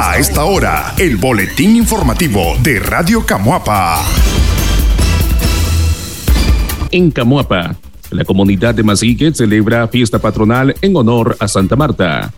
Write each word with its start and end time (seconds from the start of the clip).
A 0.00 0.16
esta 0.16 0.44
hora, 0.44 0.94
el 0.96 1.16
boletín 1.16 1.74
informativo 1.74 2.56
de 2.62 2.78
Radio 2.78 3.26
Camuapa. 3.26 4.00
En 6.92 7.10
Camuapa, 7.10 7.74
la 8.12 8.24
comunidad 8.24 8.76
de 8.76 8.84
Masique 8.84 9.34
celebra 9.34 9.88
fiesta 9.88 10.20
patronal 10.20 10.76
en 10.82 10.94
honor 10.94 11.36
a 11.40 11.48
Santa 11.48 11.74
Marta. 11.74 12.32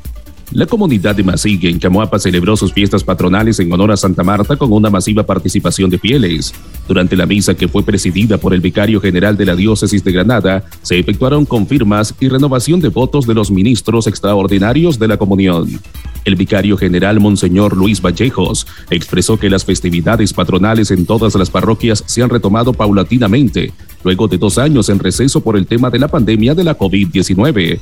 La 0.52 0.66
comunidad 0.66 1.14
de 1.14 1.22
Masigue 1.22 1.70
en 1.70 1.78
Camuapa 1.78 2.18
celebró 2.18 2.56
sus 2.56 2.72
fiestas 2.72 3.04
patronales 3.04 3.60
en 3.60 3.72
honor 3.72 3.92
a 3.92 3.96
Santa 3.96 4.24
Marta 4.24 4.56
con 4.56 4.72
una 4.72 4.90
masiva 4.90 5.22
participación 5.22 5.88
de 5.90 5.98
fieles. 6.00 6.52
Durante 6.88 7.14
la 7.14 7.24
misa 7.24 7.54
que 7.54 7.68
fue 7.68 7.84
presidida 7.84 8.36
por 8.36 8.52
el 8.52 8.60
vicario 8.60 9.00
general 9.00 9.36
de 9.36 9.46
la 9.46 9.54
diócesis 9.54 10.02
de 10.02 10.10
Granada, 10.10 10.64
se 10.82 10.98
efectuaron 10.98 11.44
confirmas 11.44 12.16
y 12.18 12.28
renovación 12.28 12.80
de 12.80 12.88
votos 12.88 13.28
de 13.28 13.34
los 13.34 13.52
ministros 13.52 14.08
extraordinarios 14.08 14.98
de 14.98 15.06
la 15.06 15.16
comunión. 15.16 15.80
El 16.24 16.34
vicario 16.34 16.76
general 16.76 17.20
Monseñor 17.20 17.76
Luis 17.76 18.02
Vallejos 18.02 18.66
expresó 18.90 19.38
que 19.38 19.50
las 19.50 19.64
festividades 19.64 20.32
patronales 20.32 20.90
en 20.90 21.06
todas 21.06 21.36
las 21.36 21.48
parroquias 21.48 22.02
se 22.06 22.24
han 22.24 22.28
retomado 22.28 22.72
paulatinamente, 22.72 23.72
luego 24.02 24.26
de 24.26 24.36
dos 24.36 24.58
años 24.58 24.88
en 24.88 24.98
receso 24.98 25.42
por 25.42 25.56
el 25.56 25.68
tema 25.68 25.90
de 25.90 26.00
la 26.00 26.08
pandemia 26.08 26.56
de 26.56 26.64
la 26.64 26.76
COVID-19. 26.76 27.78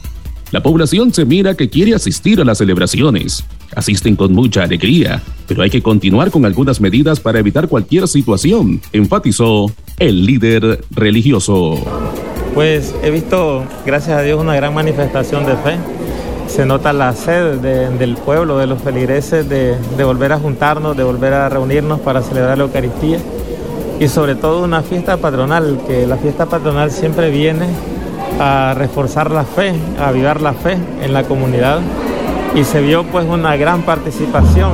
La 0.51 0.62
población 0.62 1.12
se 1.12 1.27
mira 1.27 1.52
que 1.55 1.69
quiere 1.69 1.95
asistir 1.95 2.41
a 2.41 2.45
las 2.45 2.56
celebraciones. 2.56 3.45
Asisten 3.77 4.16
con 4.16 4.33
mucha 4.33 4.62
alegría, 4.62 5.20
pero 5.47 5.62
hay 5.62 5.69
que 5.69 5.83
continuar 5.83 6.30
con 6.30 6.47
algunas 6.47 6.80
medidas 6.80 7.20
para 7.20 7.39
evitar 7.39 7.69
cualquier 7.69 8.09
situación, 8.09 8.80
enfatizó 8.95 9.70
el 9.98 10.25
líder 10.25 10.83
religioso. 10.91 11.77
Pues 12.55 12.95
he 13.03 13.11
visto, 13.11 13.62
gracias 13.84 14.19
a 14.19 14.23
Dios, 14.23 14.41
una 14.41 14.56
gran 14.56 14.73
manifestación 14.73 15.45
de 15.45 15.55
fe. 15.56 15.77
Se 16.47 16.65
nota 16.65 16.95
la 16.95 17.12
sed 17.12 17.59
del 17.59 18.15
pueblo, 18.17 18.56
de 18.56 18.67
los 18.67 18.80
feligreses, 18.80 19.47
de, 19.51 19.77
volver 20.03 20.33
a 20.33 20.39
juntarnos, 20.39 20.97
de 20.97 21.05
volver 21.05 21.34
a 21.34 21.51
reunirnos 21.51 22.01
para 22.01 22.23
celebrar 22.23 22.56
la 22.56 22.65
Eucaristía. 22.65 23.19
Y 24.00 24.09
sobre 24.09 24.34
todo 24.34 24.65
una 24.65 24.81
fiesta 24.81 25.19
patronal, 25.19 25.78
que 25.87 26.06
la 26.06 26.17
fiesta 26.17 26.47
patronal 26.47 26.91
siempre 26.91 27.31
viene 27.31 27.67
a 28.39 28.75
reforzar 28.75 29.31
la 29.31 29.44
fe, 29.44 29.75
a 29.98 30.08
avivar 30.08 30.41
la 30.41 30.53
fe 30.53 30.78
en 31.03 31.12
la 31.12 31.25
comunidad 31.25 31.81
y 32.55 32.64
se 32.64 32.81
vio 32.81 33.05
pues 33.05 33.27
una 33.27 33.56
gran 33.56 33.83
participación. 33.83 34.72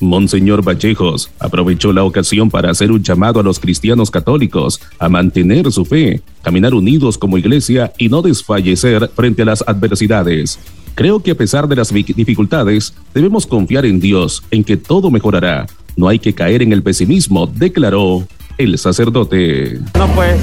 Monseñor 0.00 0.62
Vallejos 0.62 1.30
aprovechó 1.38 1.92
la 1.92 2.04
ocasión 2.04 2.50
para 2.50 2.70
hacer 2.70 2.90
un 2.92 3.02
llamado 3.02 3.40
a 3.40 3.42
los 3.42 3.58
cristianos 3.58 4.10
católicos 4.10 4.80
a 4.98 5.08
mantener 5.08 5.70
su 5.72 5.84
fe, 5.84 6.20
caminar 6.42 6.74
unidos 6.74 7.16
como 7.16 7.38
iglesia 7.38 7.92
y 7.98 8.08
no 8.08 8.22
desfallecer 8.22 9.10
frente 9.14 9.42
a 9.42 9.46
las 9.46 9.64
adversidades. 9.66 10.58
Creo 10.94 11.20
que 11.20 11.32
a 11.32 11.34
pesar 11.34 11.66
de 11.66 11.76
las 11.76 11.92
dificultades, 11.92 12.94
debemos 13.12 13.46
confiar 13.46 13.84
en 13.84 13.98
Dios, 13.98 14.42
en 14.50 14.62
que 14.62 14.76
todo 14.76 15.10
mejorará. 15.10 15.66
No 15.96 16.08
hay 16.08 16.18
que 16.18 16.34
caer 16.34 16.62
en 16.62 16.72
el 16.72 16.82
pesimismo, 16.82 17.46
declaró 17.46 18.26
el 18.58 18.78
sacerdote. 18.78 19.80
No, 19.96 20.06
pues 20.14 20.36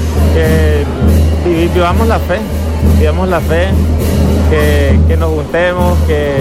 vivamos 1.68 2.08
la 2.08 2.18
fe, 2.18 2.38
vivamos 2.98 3.28
la 3.28 3.40
fe, 3.40 3.68
que, 4.50 5.16
nos 5.16 5.30
juntemos, 5.30 5.98
que, 6.06 6.34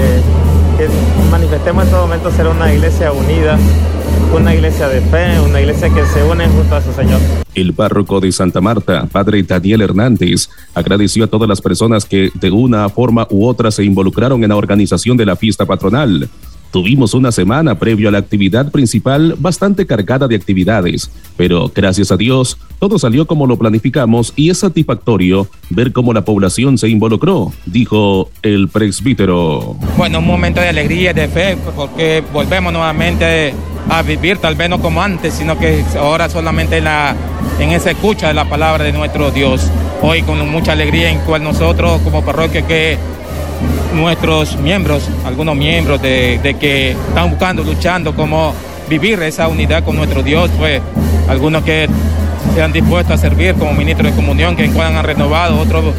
que, 0.78 0.88
manifestemos 1.30 1.86
en 1.86 1.92
todo 1.92 2.02
momento 2.02 2.32
ser 2.32 2.48
una 2.48 2.74
iglesia 2.74 3.12
unida, 3.12 3.58
una 4.34 4.54
iglesia 4.54 4.88
de 4.88 5.02
fe, 5.02 5.40
una 5.40 5.62
iglesia 5.62 5.90
que 5.90 6.06
se 6.06 6.24
une 6.24 6.48
junto 6.48 6.76
a 6.76 6.82
su 6.82 6.92
Señor. 6.94 7.20
El 7.54 7.74
párroco 7.74 8.20
de 8.20 8.32
Santa 8.32 8.62
Marta, 8.62 9.06
padre 9.12 9.44
Daniel 9.44 9.82
Hernández, 9.82 10.50
agradeció 10.74 11.26
a 11.26 11.28
todas 11.28 11.48
las 11.48 11.62
personas 11.62 12.06
que 12.06 12.32
de 12.34 12.52
una 12.52 12.90
forma 12.90 13.28
u 13.30 13.46
otra 13.46 13.72
se 13.72 13.84
involucraron 13.84 14.44
en 14.44 14.50
la 14.50 14.56
organización 14.56 15.18
de 15.18 15.26
la 15.26 15.36
fiesta 15.36 15.66
patronal. 15.66 16.30
Tuvimos 16.72 17.14
una 17.14 17.34
semana 17.34 17.78
previo 17.78 18.08
a 18.08 18.12
la 18.14 18.20
actividad 18.20 18.72
principal 18.72 19.36
bastante 19.38 19.86
cargada 19.86 20.28
de 20.30 20.36
actividades, 20.36 21.12
pero 21.36 21.70
gracias 21.74 22.12
a 22.12 22.18
Dios 22.18 22.58
todo 22.80 22.98
salió 22.98 23.28
como 23.28 23.46
lo 23.46 23.58
planificamos 23.58 24.32
y 24.38 24.50
es 24.50 24.60
satisfactorio 24.60 25.48
ver 25.70 25.92
cómo 25.92 26.14
la 26.14 26.24
población 26.24 26.78
se 26.78 26.88
involucró, 26.88 27.52
dijo 27.66 28.30
el 28.42 28.70
presbítero. 28.70 29.76
Bueno, 29.98 30.20
un 30.20 30.28
momento 30.28 30.62
de 30.62 30.70
alegría 30.70 31.12
y 31.12 31.14
de 31.14 31.28
fe 31.28 31.58
porque 31.76 32.24
volvemos 32.32 32.72
nuevamente 32.72 33.54
a 33.90 34.02
vivir, 34.02 34.38
tal 34.38 34.56
vez 34.56 34.70
no 34.70 34.82
como 34.82 35.02
antes, 35.02 35.34
sino 35.34 35.60
que 35.60 35.84
ahora 36.00 36.30
solamente 36.30 36.78
en, 36.78 36.86
en 37.60 37.72
esa 37.72 37.92
escucha 37.92 38.30
de 38.30 38.34
la 38.34 38.50
palabra 38.50 38.86
de 38.86 38.94
nuestro 38.94 39.32
Dios. 39.32 39.70
Hoy 40.02 40.22
con 40.24 40.50
mucha 40.50 40.72
alegría 40.72 41.12
en 41.12 41.20
cual 41.20 41.44
nosotros 41.44 42.02
como 42.02 42.24
parroquia 42.24 42.66
que 42.66 42.98
nuestros 43.94 44.58
miembros, 44.58 45.10
algunos 45.26 45.56
miembros 45.56 46.02
de, 46.02 46.56
que 46.60 46.92
están 46.92 47.30
buscando, 47.30 47.64
luchando, 47.64 48.16
como 48.16 48.54
vivir 48.90 49.22
esa 49.24 49.48
unidad 49.48 49.84
con 49.84 49.96
nuestro 49.96 50.24
Dios, 50.24 50.50
pues 50.58 50.82
algunos 51.28 51.64
que 51.64 51.88
se 52.54 52.62
han 52.62 52.74
dispuesto 52.74 53.14
a 53.14 53.18
servir 53.18 53.56
como 53.56 53.74
ministros 53.74 54.12
de 54.12 54.16
comunión, 54.16 54.56
que 54.56 54.66
en 54.66 54.74
cual 54.74 54.96
han 54.96 55.04
renovado, 55.04 55.60
otros 55.60 55.94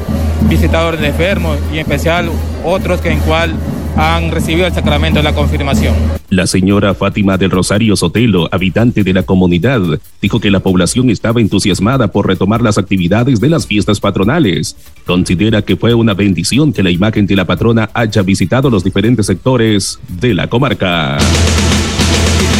visitadores 0.48 1.00
de 1.00 1.08
enfermos 1.08 1.58
y 1.70 1.74
en 1.74 1.80
especial 1.80 2.30
otros 2.64 3.00
que 3.00 3.10
en 3.10 3.20
cual 3.20 3.54
han 3.96 4.30
recibido 4.30 4.66
el 4.66 4.72
sacramento 4.72 5.18
de 5.18 5.24
la 5.24 5.34
confirmación. 5.34 5.94
La 6.30 6.46
señora 6.46 6.94
Fátima 6.94 7.36
del 7.36 7.50
Rosario 7.50 7.94
Sotelo, 7.96 8.48
habitante 8.52 9.04
de 9.04 9.12
la 9.12 9.22
comunidad, 9.22 9.80
dijo 10.20 10.40
que 10.40 10.50
la 10.50 10.60
población 10.60 11.10
estaba 11.10 11.40
entusiasmada 11.40 12.08
por 12.08 12.26
retomar 12.26 12.62
las 12.62 12.78
actividades 12.78 13.40
de 13.40 13.48
las 13.48 13.66
fiestas 13.66 14.00
patronales. 14.00 14.76
Considera 15.06 15.62
que 15.62 15.76
fue 15.76 15.94
una 15.94 16.14
bendición 16.14 16.72
que 16.72 16.82
la 16.82 16.90
imagen 16.90 17.26
de 17.26 17.36
la 17.36 17.44
patrona 17.44 17.90
haya 17.92 18.22
visitado 18.22 18.70
los 18.70 18.84
diferentes 18.84 19.26
sectores 19.26 19.98
de 20.08 20.34
la 20.34 20.46
comarca. 20.48 21.18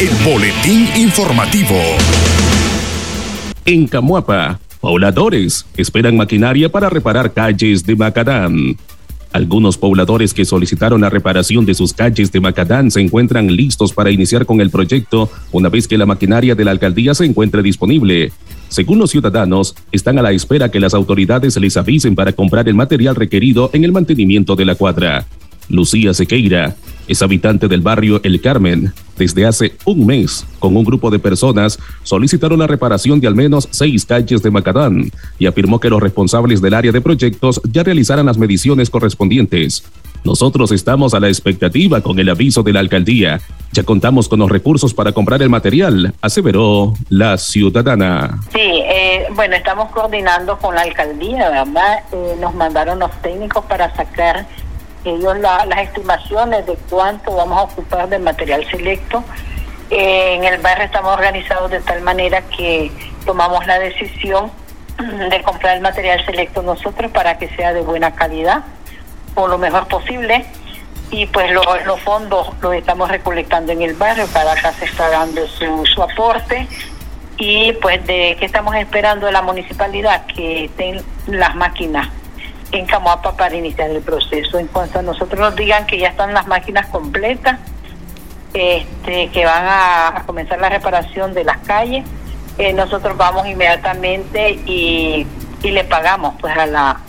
El 0.01 0.11
boletín 0.25 0.89
informativo. 0.97 1.77
En 3.65 3.87
Camuapa, 3.87 4.59
pobladores 4.81 5.65
esperan 5.77 6.17
maquinaria 6.17 6.69
para 6.69 6.91
reparar 6.91 7.33
calles 7.33 7.87
de 7.87 7.95
Macadán. 7.95 8.77
Algunos 9.33 9.79
pobladores 9.79 10.35
que 10.35 10.45
solicitaron 10.45 11.01
la 11.01 11.09
reparación 11.09 11.65
de 11.65 11.75
sus 11.75 11.95
calles 11.95 12.31
de 12.31 12.41
Macadán 12.41 12.91
se 12.91 13.01
encuentran 13.01 13.47
listos 13.47 13.93
para 13.95 14.11
iniciar 14.11 14.45
con 14.45 14.61
el 14.61 14.69
proyecto 14.69 15.31
una 15.53 15.71
vez 15.71 15.89
que 15.89 15.97
la 15.97 16.05
maquinaria 16.05 16.55
de 16.55 16.65
la 16.65 16.71
alcaldía 16.71 17.15
se 17.15 17.25
encuentre 17.25 17.63
disponible. 17.63 18.31
Según 18.69 18.99
los 18.99 19.11
ciudadanos, 19.11 19.75
están 19.91 20.19
a 20.19 20.23
la 20.23 20.33
espera 20.33 20.71
que 20.71 20.81
las 20.81 20.93
autoridades 20.93 21.57
les 21.57 21.79
avisen 21.79 22.15
para 22.15 22.33
comprar 22.33 22.69
el 22.69 22.75
material 22.75 23.17
requerido 23.17 23.71
en 23.73 23.85
el 23.85 23.93
mantenimiento 23.93 24.55
de 24.55 24.67
la 24.67 24.75
cuadra. 24.75 25.27
Lucía 25.73 26.15
Sequeira, 26.15 26.77
es 27.09 27.23
habitante 27.23 27.67
del 27.67 27.81
barrio 27.81 28.21
El 28.23 28.41
Carmen. 28.41 28.93
Desde 29.17 29.45
hace 29.45 29.75
un 29.85 30.07
mes, 30.07 30.47
con 30.59 30.77
un 30.77 30.85
grupo 30.85 31.11
de 31.11 31.19
personas, 31.19 31.79
solicitaron 32.03 32.59
la 32.59 32.67
reparación 32.67 33.21
de 33.21 33.27
al 33.27 33.35
menos 33.35 33.69
seis 33.71 34.07
calles 34.07 34.43
de 34.43 34.51
Macadán 34.51 35.11
y 35.39 35.47
afirmó 35.47 35.81
que 35.81 35.91
los 35.91 36.01
responsables 36.01 36.61
del 36.61 36.75
área 36.75 36.93
de 36.93 37.01
proyectos 37.01 37.61
ya 37.71 37.83
realizaran 37.83 38.27
las 38.27 38.39
mediciones 38.39 38.91
correspondientes. 38.91 39.85
Nosotros 40.25 40.71
estamos 40.71 41.15
a 41.15 41.21
la 41.21 41.29
expectativa 41.29 42.01
con 42.01 42.19
el 42.19 42.29
aviso 42.29 42.63
de 42.63 42.73
la 42.73 42.81
alcaldía. 42.81 43.41
Ya 43.73 43.83
contamos 43.83 44.29
con 44.29 44.39
los 44.39 44.51
recursos 44.51 44.95
para 44.95 45.13
comprar 45.13 45.43
el 45.43 45.51
material, 45.51 46.15
aseveró 46.21 46.95
la 47.09 47.37
ciudadana. 47.39 48.39
Sí, 48.53 48.61
eh, 48.61 49.27
bueno, 49.35 49.57
estamos 49.57 49.91
coordinando 49.91 50.59
con 50.59 50.75
la 50.75 50.83
alcaldía, 50.83 51.51
¿verdad? 51.51 52.05
Eh, 52.13 52.37
nos 52.41 52.55
mandaron 52.55 53.01
los 53.01 53.11
técnicos 53.23 53.65
para 53.65 53.95
sacar 53.97 54.47
ellos 55.05 55.39
las 55.39 55.79
estimaciones 55.79 56.67
de 56.67 56.77
cuánto 56.89 57.35
vamos 57.35 57.59
a 57.59 57.63
ocupar 57.63 58.09
de 58.09 58.19
material 58.19 58.65
selecto. 58.71 59.25
Eh, 59.91 60.35
en 60.37 60.45
el 60.45 60.61
barrio 60.61 60.85
estamos 60.85 61.13
organizados 61.13 61.71
de 61.71 61.81
tal 61.81 62.01
manera 62.03 62.43
que 62.43 62.91
tomamos 63.27 63.67
la 63.67 63.79
decisión 63.79 64.51
de 65.31 65.43
comprar 65.43 65.77
el 65.77 65.83
material 65.83 66.25
selecto 66.25 66.63
nosotros 66.63 67.11
para 67.11 67.39
que 67.39 67.49
sea 67.57 67.73
de 67.73 67.83
buena 67.83 68.15
calidad 68.15 68.65
o 69.35 69.49
lo 69.49 69.59
mejor 69.59 69.87
posible 69.89 70.45
y 71.11 71.27
pues 71.27 71.51
los 71.53 72.01
fondos 72.01 72.49
los 72.63 72.75
estamos 72.75 73.11
recolectando 73.11 73.73
en 73.73 73.83
el 73.83 73.95
barrio, 73.95 74.27
cada 74.33 74.55
casa 74.55 74.85
está 74.85 75.11
dando 75.11 75.47
su, 75.47 75.85
su 75.85 76.03
aporte 76.03 76.67
y 77.37 77.73
pues 77.75 78.05
de 78.07 78.37
que 78.39 78.47
estamos 78.47 78.75
esperando 78.77 79.27
de 79.27 79.33
la 79.33 79.43
municipalidad 79.43 80.25
que 80.27 80.67
estén 80.67 81.03
las 81.27 81.55
máquinas 81.55 82.09
en 82.73 82.87
Camoapa 82.87 83.37
para 83.37 83.55
iniciar 83.55 83.91
el 83.91 84.03
proceso. 84.03 84.59
En 84.59 84.67
cuanto 84.67 84.99
a 84.99 85.03
nosotros 85.03 85.39
nos 85.39 85.55
digan 85.57 85.87
que 85.87 85.99
ya 85.99 86.09
están 86.09 86.35
las 86.35 86.47
máquinas 86.47 86.87
completas, 86.87 87.59
este, 88.55 89.29
que 89.29 89.45
van 89.45 89.65
a, 89.67 90.25
comenzar 90.27 90.61
la 90.61 90.69
reparación 90.69 91.35
de 91.35 91.45
las 91.45 91.59
calles, 91.59 92.05
eh, 92.59 92.73
nosotros 92.73 93.17
vamos 93.17 93.47
inmediatamente 93.47 94.51
y, 94.67 95.27
y 95.63 95.71
le 95.71 95.85
pagamos 95.85 96.35
pues 96.41 96.57
a 96.57 96.67
la, 96.67 97.01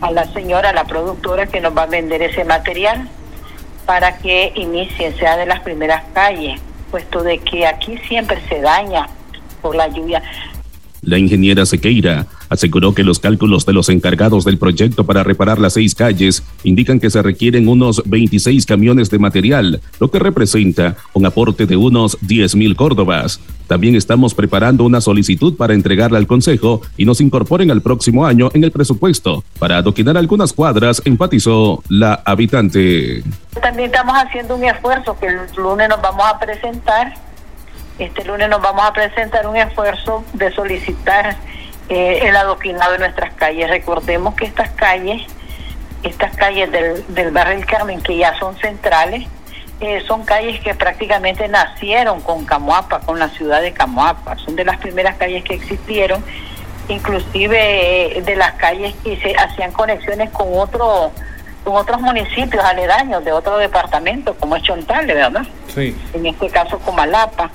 a 0.00 0.10
la 0.10 0.24
señora, 0.32 0.70
a 0.70 0.72
la 0.72 0.84
productora 0.84 1.46
que 1.46 1.60
nos 1.60 1.76
va 1.76 1.82
a 1.82 1.86
vender 1.86 2.22
ese 2.22 2.44
material 2.44 3.08
para 3.86 4.18
que 4.18 4.52
inicie, 4.54 5.12
sea 5.18 5.36
de 5.36 5.46
las 5.46 5.60
primeras 5.60 6.04
calles, 6.12 6.60
puesto 6.90 7.22
de 7.22 7.38
que 7.38 7.66
aquí 7.66 7.98
siempre 8.08 8.40
se 8.48 8.60
daña 8.60 9.08
por 9.60 9.76
la 9.76 9.88
lluvia. 9.88 10.22
La 11.02 11.18
ingeniera 11.18 11.66
Sequeira 11.66 12.26
aseguró 12.48 12.94
que 12.94 13.04
los 13.04 13.18
cálculos 13.18 13.66
de 13.66 13.72
los 13.72 13.88
encargados 13.88 14.44
del 14.44 14.58
proyecto 14.58 15.04
para 15.04 15.22
reparar 15.22 15.58
las 15.58 15.74
seis 15.74 15.94
calles 15.94 16.42
indican 16.62 17.00
que 17.00 17.10
se 17.10 17.22
requieren 17.22 17.68
unos 17.68 18.02
26 18.06 18.66
camiones 18.66 19.10
de 19.10 19.18
material, 19.18 19.80
lo 20.00 20.10
que 20.10 20.18
representa 20.18 20.96
un 21.12 21.26
aporte 21.26 21.66
de 21.66 21.76
unos 21.76 22.18
10 22.20 22.56
mil 22.56 22.76
córdobas. 22.76 23.40
También 23.66 23.94
estamos 23.94 24.34
preparando 24.34 24.84
una 24.84 25.00
solicitud 25.00 25.56
para 25.56 25.72
entregarla 25.72 26.18
al 26.18 26.26
Consejo 26.26 26.82
y 26.96 27.06
nos 27.06 27.20
incorporen 27.20 27.70
al 27.70 27.80
próximo 27.80 28.26
año 28.26 28.50
en 28.52 28.62
el 28.62 28.70
presupuesto 28.70 29.42
para 29.58 29.78
adoquinar 29.78 30.16
algunas 30.18 30.52
cuadras, 30.52 31.00
enfatizó 31.04 31.82
la 31.88 32.22
habitante. 32.24 33.22
También 33.60 33.86
estamos 33.86 34.14
haciendo 34.16 34.56
un 34.56 34.64
esfuerzo 34.64 35.18
que 35.18 35.26
el 35.26 35.38
lunes 35.56 35.88
nos 35.88 36.02
vamos 36.02 36.26
a 36.26 36.38
presentar. 36.38 37.14
Este 37.98 38.24
lunes 38.24 38.48
nos 38.50 38.60
vamos 38.60 38.84
a 38.84 38.92
presentar 38.92 39.46
un 39.46 39.56
esfuerzo 39.56 40.24
de 40.34 40.52
solicitar 40.52 41.36
eh, 41.88 42.20
el 42.22 42.36
adoquinado 42.36 42.92
de 42.92 42.98
nuestras 42.98 43.34
calles. 43.34 43.68
Recordemos 43.68 44.34
que 44.34 44.46
estas 44.46 44.70
calles, 44.70 45.22
estas 46.02 46.36
calles 46.36 46.70
del, 46.72 47.04
del 47.14 47.30
barrio 47.30 47.56
del 47.56 47.66
Carmen, 47.66 48.00
que 48.00 48.16
ya 48.16 48.38
son 48.38 48.56
centrales, 48.58 49.26
eh, 49.80 50.02
son 50.06 50.24
calles 50.24 50.60
que 50.60 50.74
prácticamente 50.74 51.48
nacieron 51.48 52.20
con 52.20 52.44
Camuapa, 52.44 53.00
con 53.00 53.18
la 53.18 53.28
ciudad 53.30 53.60
de 53.60 53.72
Camuapa. 53.72 54.36
Son 54.38 54.56
de 54.56 54.64
las 54.64 54.78
primeras 54.78 55.16
calles 55.16 55.44
que 55.44 55.54
existieron, 55.54 56.24
inclusive 56.88 58.18
eh, 58.18 58.22
de 58.22 58.36
las 58.36 58.52
calles 58.54 58.94
que 59.02 59.16
se 59.16 59.34
hacían 59.34 59.72
conexiones 59.72 60.30
con 60.30 60.48
otro 60.52 61.12
con 61.64 61.76
otros 61.76 61.98
municipios 62.02 62.62
aledaños 62.62 63.24
de 63.24 63.32
otro 63.32 63.56
departamento, 63.56 64.34
como 64.34 64.54
es 64.54 64.62
Chontale, 64.62 65.14
¿verdad? 65.14 65.46
Sí. 65.74 65.96
En 66.12 66.26
este 66.26 66.50
caso, 66.50 66.78
Comalapa. 66.78 67.50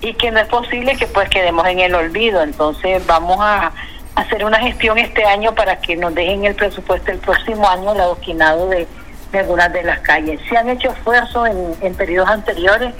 Y 0.00 0.14
que 0.14 0.30
no 0.30 0.40
es 0.40 0.48
posible 0.48 0.96
que 0.96 1.06
pues 1.06 1.28
quedemos 1.28 1.66
en 1.66 1.80
el 1.80 1.94
olvido. 1.94 2.42
Entonces 2.42 3.06
vamos 3.06 3.38
a 3.40 3.72
hacer 4.14 4.44
una 4.44 4.58
gestión 4.58 4.98
este 4.98 5.24
año 5.24 5.54
para 5.54 5.80
que 5.80 5.96
nos 5.96 6.14
dejen 6.14 6.44
el 6.44 6.54
presupuesto 6.54 7.10
el 7.10 7.18
próximo 7.18 7.68
año 7.68 7.92
el 7.92 8.00
adoquinado 8.00 8.68
de 8.68 8.86
de 9.32 9.38
algunas 9.38 9.72
de 9.72 9.82
las 9.82 10.00
calles. 10.00 10.40
Se 10.48 10.56
han 10.56 10.68
hecho 10.68 10.90
esfuerzos 10.90 11.48
en, 11.80 11.94
periodos 11.94 12.28
anteriores 12.28 12.94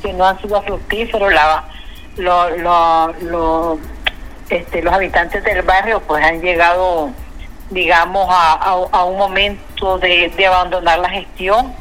que 0.00 0.12
no 0.12 0.26
han 0.26 0.40
sido 0.40 0.62
fructíferos. 0.62 1.32
La, 1.32 1.64
este, 4.50 4.82
los 4.82 4.92
habitantes 4.92 5.42
del 5.44 5.62
barrio 5.62 6.00
pues 6.00 6.22
han 6.24 6.40
llegado, 6.40 7.10
digamos, 7.70 8.26
a, 8.30 9.04
un 9.04 9.16
momento 9.16 9.98
de 9.98 10.46
abandonar 10.46 10.98
la 10.98 11.08
gestión, 11.08 11.74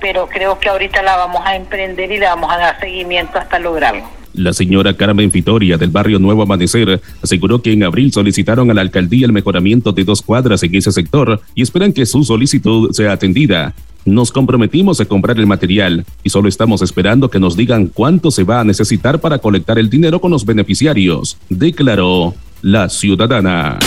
pero 0.00 0.28
creo 0.28 0.58
que 0.58 0.68
ahorita 0.68 1.02
la 1.02 1.16
vamos 1.16 1.42
a 1.44 1.56
emprender 1.56 2.10
y 2.10 2.18
le 2.18 2.26
vamos 2.26 2.52
a 2.52 2.58
dar 2.58 2.80
seguimiento 2.80 3.38
hasta 3.38 3.58
lograrlo. 3.58 4.04
La 4.34 4.52
señora 4.52 4.94
Carmen 4.94 5.32
Fitoria 5.32 5.76
del 5.76 5.90
barrio 5.90 6.18
Nuevo 6.18 6.42
Amanecer 6.42 7.00
aseguró 7.22 7.60
que 7.60 7.72
en 7.72 7.82
abril 7.82 8.12
solicitaron 8.12 8.70
a 8.70 8.74
la 8.74 8.82
alcaldía 8.82 9.26
el 9.26 9.32
mejoramiento 9.32 9.90
de 9.92 10.04
dos 10.04 10.22
cuadras 10.22 10.62
en 10.62 10.74
ese 10.74 10.92
sector 10.92 11.40
y 11.54 11.62
esperan 11.62 11.92
que 11.92 12.06
su 12.06 12.22
solicitud 12.22 12.92
sea 12.92 13.12
atendida. 13.12 13.74
Nos 14.04 14.30
comprometimos 14.30 15.00
a 15.00 15.06
comprar 15.06 15.38
el 15.38 15.46
material 15.46 16.04
y 16.22 16.30
solo 16.30 16.48
estamos 16.48 16.82
esperando 16.82 17.30
que 17.30 17.40
nos 17.40 17.56
digan 17.56 17.88
cuánto 17.88 18.30
se 18.30 18.44
va 18.44 18.60
a 18.60 18.64
necesitar 18.64 19.20
para 19.20 19.38
colectar 19.38 19.78
el 19.78 19.90
dinero 19.90 20.20
con 20.20 20.30
los 20.30 20.46
beneficiarios, 20.46 21.36
declaró 21.48 22.34
la 22.62 22.88
ciudadana. 22.88 23.78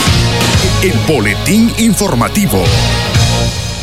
El 0.84 0.94
boletín 1.08 1.72
informativo. 1.80 2.62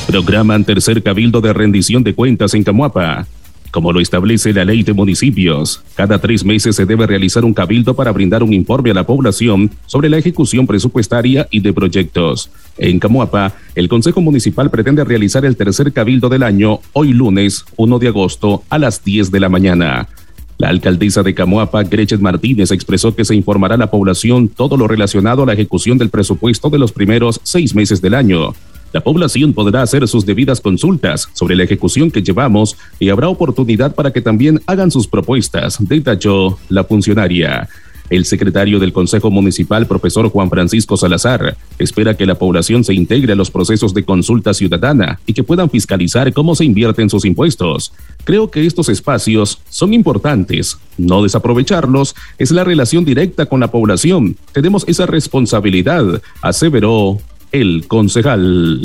Programan 0.08 0.64
tercer 0.64 1.02
cabildo 1.02 1.42
de 1.42 1.52
rendición 1.52 2.02
de 2.02 2.14
cuentas 2.14 2.54
en 2.54 2.64
Camuapa. 2.64 3.26
Como 3.70 3.92
lo 3.92 4.00
establece 4.00 4.54
la 4.54 4.64
ley 4.64 4.82
de 4.82 4.94
municipios, 4.94 5.82
cada 5.94 6.18
tres 6.18 6.46
meses 6.46 6.76
se 6.76 6.86
debe 6.86 7.06
realizar 7.06 7.44
un 7.44 7.52
cabildo 7.52 7.94
para 7.94 8.10
brindar 8.10 8.42
un 8.42 8.54
informe 8.54 8.90
a 8.90 8.94
la 8.94 9.04
población 9.04 9.70
sobre 9.84 10.08
la 10.08 10.16
ejecución 10.16 10.66
presupuestaria 10.66 11.46
y 11.50 11.60
de 11.60 11.74
proyectos. 11.74 12.50
En 12.78 12.98
Camuapa, 12.98 13.52
el 13.74 13.90
Consejo 13.90 14.22
Municipal 14.22 14.70
pretende 14.70 15.04
realizar 15.04 15.44
el 15.44 15.58
tercer 15.58 15.92
cabildo 15.92 16.30
del 16.30 16.42
año 16.42 16.80
hoy 16.94 17.12
lunes 17.12 17.66
1 17.76 17.98
de 17.98 18.08
agosto 18.08 18.62
a 18.70 18.78
las 18.78 19.04
10 19.04 19.30
de 19.30 19.40
la 19.40 19.50
mañana. 19.50 20.08
La 20.56 20.70
alcaldesa 20.70 21.22
de 21.22 21.34
Camuapa, 21.34 21.82
Gretchen 21.82 22.22
Martínez, 22.22 22.70
expresó 22.70 23.14
que 23.14 23.26
se 23.26 23.34
informará 23.34 23.74
a 23.74 23.78
la 23.78 23.90
población 23.90 24.48
todo 24.48 24.78
lo 24.78 24.88
relacionado 24.88 25.42
a 25.42 25.46
la 25.46 25.52
ejecución 25.52 25.98
del 25.98 26.08
presupuesto 26.08 26.70
de 26.70 26.78
los 26.78 26.92
primeros 26.92 27.40
seis 27.42 27.74
meses 27.74 28.00
del 28.00 28.14
año 28.14 28.54
la 28.92 29.00
población 29.02 29.52
podrá 29.52 29.82
hacer 29.82 30.06
sus 30.08 30.24
debidas 30.24 30.60
consultas 30.60 31.28
sobre 31.32 31.56
la 31.56 31.64
ejecución 31.64 32.10
que 32.10 32.22
llevamos 32.22 32.76
y 32.98 33.10
habrá 33.10 33.28
oportunidad 33.28 33.94
para 33.94 34.12
que 34.12 34.22
también 34.22 34.60
hagan 34.66 34.90
sus 34.90 35.06
propuestas, 35.06 35.76
detalló 35.80 36.58
la 36.68 36.84
funcionaria. 36.84 37.68
El 38.10 38.24
secretario 38.24 38.78
del 38.78 38.94
Consejo 38.94 39.30
Municipal, 39.30 39.86
profesor 39.86 40.30
Juan 40.30 40.48
Francisco 40.48 40.96
Salazar, 40.96 41.58
espera 41.78 42.16
que 42.16 42.24
la 42.24 42.36
población 42.36 42.82
se 42.82 42.94
integre 42.94 43.34
a 43.34 43.36
los 43.36 43.50
procesos 43.50 43.92
de 43.92 44.04
consulta 44.04 44.54
ciudadana 44.54 45.20
y 45.26 45.34
que 45.34 45.44
puedan 45.44 45.68
fiscalizar 45.68 46.32
cómo 46.32 46.54
se 46.54 46.64
invierten 46.64 47.10
sus 47.10 47.26
impuestos. 47.26 47.92
Creo 48.24 48.50
que 48.50 48.64
estos 48.64 48.88
espacios 48.88 49.60
son 49.68 49.92
importantes. 49.92 50.78
No 50.96 51.22
desaprovecharlos 51.22 52.14
es 52.38 52.50
la 52.50 52.64
relación 52.64 53.04
directa 53.04 53.44
con 53.44 53.60
la 53.60 53.70
población. 53.70 54.36
Tenemos 54.52 54.84
esa 54.88 55.04
responsabilidad, 55.04 56.22
aseveró 56.40 57.18
el 57.52 57.86
concejal. 57.88 58.82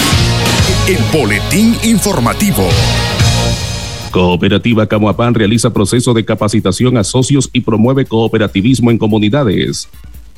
El 0.87 0.97
boletín 1.11 1.75
informativo. 1.83 2.67
Cooperativa 4.11 4.87
Camuapán 4.87 5.33
realiza 5.33 5.73
proceso 5.73 6.13
de 6.13 6.23
capacitación 6.23 6.97
a 6.97 7.03
socios 7.03 7.49
y 7.51 7.61
promueve 7.61 8.05
cooperativismo 8.05 8.91
en 8.91 8.97
comunidades. 8.97 9.89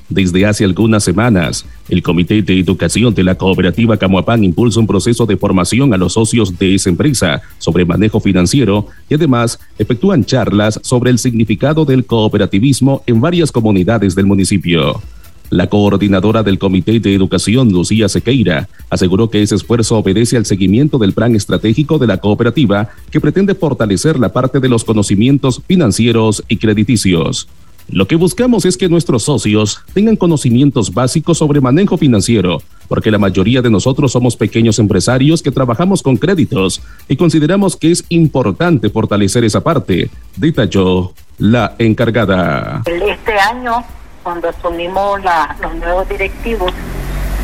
Desde 0.07 0.45
hace 0.45 0.63
algunas 0.63 1.03
semanas, 1.03 1.65
el 1.89 2.01
Comité 2.01 2.41
de 2.41 2.59
Educación 2.59 3.13
de 3.13 3.23
la 3.23 3.35
Cooperativa 3.35 3.97
Camuapán 3.97 4.43
impulsa 4.43 4.79
un 4.79 4.87
proceso 4.87 5.25
de 5.25 5.37
formación 5.37 5.93
a 5.93 5.97
los 5.97 6.13
socios 6.13 6.57
de 6.57 6.75
esa 6.75 6.89
empresa 6.89 7.41
sobre 7.57 7.85
manejo 7.85 8.19
financiero 8.19 8.87
y 9.09 9.15
además 9.15 9.59
efectúan 9.77 10.23
charlas 10.23 10.79
sobre 10.83 11.11
el 11.11 11.19
significado 11.19 11.85
del 11.85 12.05
cooperativismo 12.05 13.03
en 13.07 13.19
varias 13.19 13.51
comunidades 13.51 14.15
del 14.15 14.27
municipio. 14.27 15.01
La 15.49 15.67
coordinadora 15.67 16.43
del 16.43 16.57
Comité 16.57 16.99
de 16.99 17.13
Educación, 17.13 17.71
Lucía 17.71 18.09
Sequeira, 18.09 18.67
aseguró 18.89 19.29
que 19.29 19.41
ese 19.41 19.55
esfuerzo 19.55 19.97
obedece 19.97 20.37
al 20.37 20.45
seguimiento 20.45 20.97
del 20.97 21.13
plan 21.13 21.35
estratégico 21.35 21.99
de 21.99 22.07
la 22.07 22.17
cooperativa 22.17 22.89
que 23.11 23.21
pretende 23.21 23.55
fortalecer 23.55 24.19
la 24.19 24.33
parte 24.33 24.59
de 24.59 24.69
los 24.69 24.83
conocimientos 24.83 25.61
financieros 25.67 26.43
y 26.47 26.57
crediticios. 26.57 27.47
Lo 27.87 28.07
que 28.07 28.15
buscamos 28.15 28.65
es 28.65 28.77
que 28.77 28.89
nuestros 28.89 29.23
socios 29.23 29.81
tengan 29.93 30.15
conocimientos 30.15 30.91
básicos 30.91 31.37
sobre 31.37 31.61
manejo 31.61 31.97
financiero, 31.97 32.63
porque 32.87 33.11
la 33.11 33.19
mayoría 33.19 33.61
de 33.61 33.69
nosotros 33.69 34.11
somos 34.11 34.35
pequeños 34.35 34.79
empresarios 34.79 35.43
que 35.43 35.51
trabajamos 35.51 36.01
con 36.01 36.17
créditos 36.17 36.81
y 37.07 37.15
consideramos 37.15 37.75
que 37.75 37.91
es 37.91 38.03
importante 38.09 38.89
fortalecer 38.89 39.43
esa 39.43 39.61
parte, 39.61 40.09
detalló 40.35 41.13
la 41.37 41.75
encargada. 41.77 42.81
Este 42.87 43.33
año 43.33 43.85
cuando 44.25 44.49
asumimos 44.49 45.21
los 45.61 45.75
nuevos 45.75 46.09
directivos, 46.09 46.73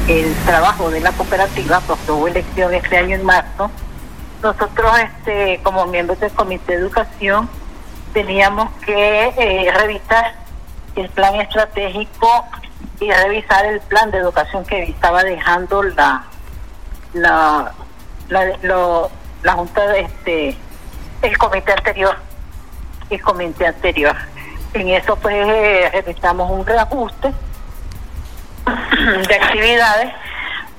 el 0.07 0.33
trabajo 0.47 0.89
de 0.89 1.00
la 1.00 1.11
cooperativa, 1.11 1.79
porque 1.81 2.11
hubo 2.11 2.27
elección 2.27 2.73
este 2.73 2.97
año 2.97 3.17
en 3.17 3.23
marzo, 3.23 3.69
nosotros 4.41 4.91
este, 4.97 5.59
como 5.61 5.85
miembros 5.85 6.19
del 6.19 6.31
Comité 6.31 6.71
de 6.71 6.79
Educación 6.79 7.47
teníamos 8.13 8.71
que 8.83 9.25
eh, 9.38 9.71
revisar 9.71 10.33
el 10.95 11.07
plan 11.09 11.35
estratégico 11.35 12.45
y 13.00 13.11
revisar 13.11 13.63
el 13.67 13.79
plan 13.81 14.09
de 14.09 14.17
educación 14.17 14.65
que 14.65 14.81
estaba 14.81 15.23
dejando 15.23 15.83
la 15.83 16.23
la 17.13 17.71
la, 18.29 19.07
la 19.43 19.53
junta 19.53 19.88
de 19.88 20.01
este 20.01 20.57
el 21.21 21.38
comité 21.38 21.73
anterior 21.73 22.17
el 23.09 23.21
comité 23.21 23.67
anterior 23.67 24.15
en 24.73 24.89
eso 24.89 25.15
pues 25.17 25.35
realizamos 25.91 26.49
un 26.49 26.65
reajuste 26.65 27.31
de 29.27 29.35
actividades 29.35 30.13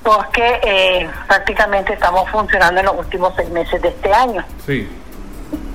porque 0.03 0.59
eh, 0.63 1.09
prácticamente 1.27 1.93
estamos 1.93 2.29
funcionando 2.29 2.79
en 2.81 2.85
los 2.87 2.97
últimos 2.97 3.33
seis 3.35 3.49
meses 3.49 3.81
de 3.81 3.87
este 3.89 4.13
año. 4.13 4.43
Sí. 4.65 4.89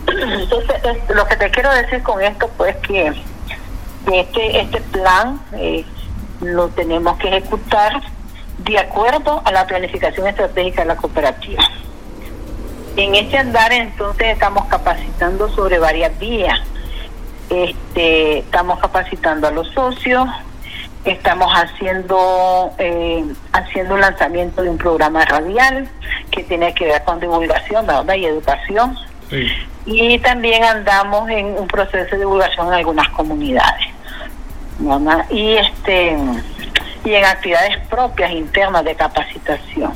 Entonces, 0.06 0.76
lo 1.08 1.26
que 1.26 1.37
te 1.37 1.50
quiero 1.50 1.72
decir 1.72 2.02
con 2.02 2.22
esto 2.22 2.48
pues 2.56 2.76
que, 2.76 3.12
este, 4.12 4.60
este 4.60 4.80
plan 4.80 5.40
eh, 5.52 5.84
lo 6.40 6.68
tenemos 6.68 7.18
que 7.18 7.28
ejecutar 7.28 8.00
de 8.58 8.78
acuerdo 8.78 9.42
a 9.44 9.52
la 9.52 9.66
planificación 9.66 10.26
estratégica 10.26 10.82
de 10.82 10.88
la 10.88 10.96
cooperativa. 10.96 11.62
En 12.96 13.14
este 13.14 13.38
andar 13.38 13.72
entonces 13.72 14.28
estamos 14.28 14.66
capacitando 14.66 15.48
sobre 15.50 15.78
varias 15.78 16.18
vías 16.18 16.58
este, 17.50 18.38
estamos 18.38 18.78
capacitando 18.81 19.49
a 19.49 19.50
los 19.50 19.69
socios, 19.69 20.28
estamos 21.05 21.50
haciendo 21.55 22.73
eh, 22.78 23.25
haciendo 23.52 23.95
un 23.95 24.00
lanzamiento 24.00 24.62
de 24.62 24.71
un 24.71 24.78
programa 24.78 25.25
radial 25.25 25.88
que 26.31 26.43
tiene 26.45 26.75
que 26.75 26.87
ver 26.87 27.02
con 27.05 27.21
divulgación 27.21 27.87
y 28.17 28.25
educación. 28.25 28.97
Y 29.85 30.19
también 30.21 30.64
andamos 30.64 31.28
en 31.31 31.47
un 31.59 31.67
proceso 31.67 32.11
de 32.11 32.19
divulgación 32.19 32.69
en 32.69 32.75
algunas 32.75 33.09
comunidades. 33.11 33.87
Y 35.31 35.57
este 35.57 36.17
y 37.05 37.14
en 37.14 37.25
actividades 37.25 37.78
propias 37.88 38.33
internas 38.33 38.85
de 38.85 38.95
capacitación. 38.95 39.93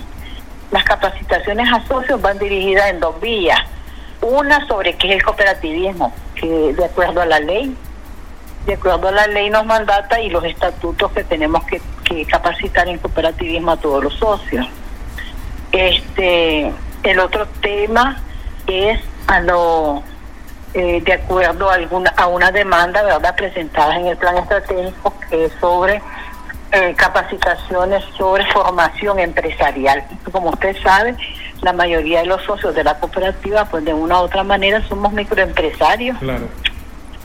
Las 0.70 0.84
capacitaciones 0.84 1.70
a 1.70 1.86
socios 1.86 2.20
van 2.20 2.38
dirigidas 2.38 2.90
en 2.90 3.00
dos 3.00 3.20
vías. 3.20 3.58
Una 4.22 4.66
sobre 4.66 4.94
qué 4.94 5.08
es 5.08 5.14
el 5.16 5.22
cooperativismo, 5.22 6.12
que 6.34 6.72
de 6.74 6.84
acuerdo 6.84 7.22
a 7.22 7.26
la 7.26 7.40
ley, 7.40 7.76
de 8.66 8.74
acuerdo 8.74 9.08
a 9.08 9.12
la 9.12 9.26
ley 9.26 9.50
nos 9.50 9.66
mandata 9.66 10.20
y 10.20 10.30
los 10.30 10.44
estatutos 10.44 11.12
que 11.12 11.24
tenemos 11.24 11.62
que, 11.64 11.80
capacitar 12.26 12.86
en 12.88 12.98
cooperativismo 12.98 13.70
a 13.70 13.76
todos 13.78 14.04
los 14.04 14.14
socios. 14.16 14.66
Este, 15.72 16.70
el 17.02 17.18
otro 17.20 17.46
tema 17.62 18.20
es 18.66 19.00
a 19.28 19.40
lo 19.40 20.02
eh, 20.74 21.00
de 21.02 21.12
acuerdo 21.12 21.70
a 21.70 21.74
alguna 21.74 22.10
a 22.16 22.26
una 22.28 22.50
demanda 22.50 23.02
verdad 23.02 23.34
presentada 23.36 23.96
en 23.96 24.06
el 24.06 24.16
plan 24.16 24.36
estratégico 24.38 25.14
que 25.28 25.46
es 25.46 25.52
sobre 25.60 26.00
eh, 26.72 26.94
capacitaciones 26.96 28.02
sobre 28.16 28.44
formación 28.52 29.18
empresarial 29.18 30.02
como 30.30 30.50
usted 30.50 30.74
sabe 30.82 31.14
la 31.62 31.72
mayoría 31.72 32.20
de 32.20 32.26
los 32.26 32.42
socios 32.42 32.74
de 32.74 32.84
la 32.84 32.98
cooperativa 32.98 33.64
pues 33.66 33.84
de 33.84 33.94
una 33.94 34.20
u 34.20 34.24
otra 34.24 34.44
manera 34.44 34.86
somos 34.88 35.12
microempresarios 35.12 36.18
claro. 36.18 36.48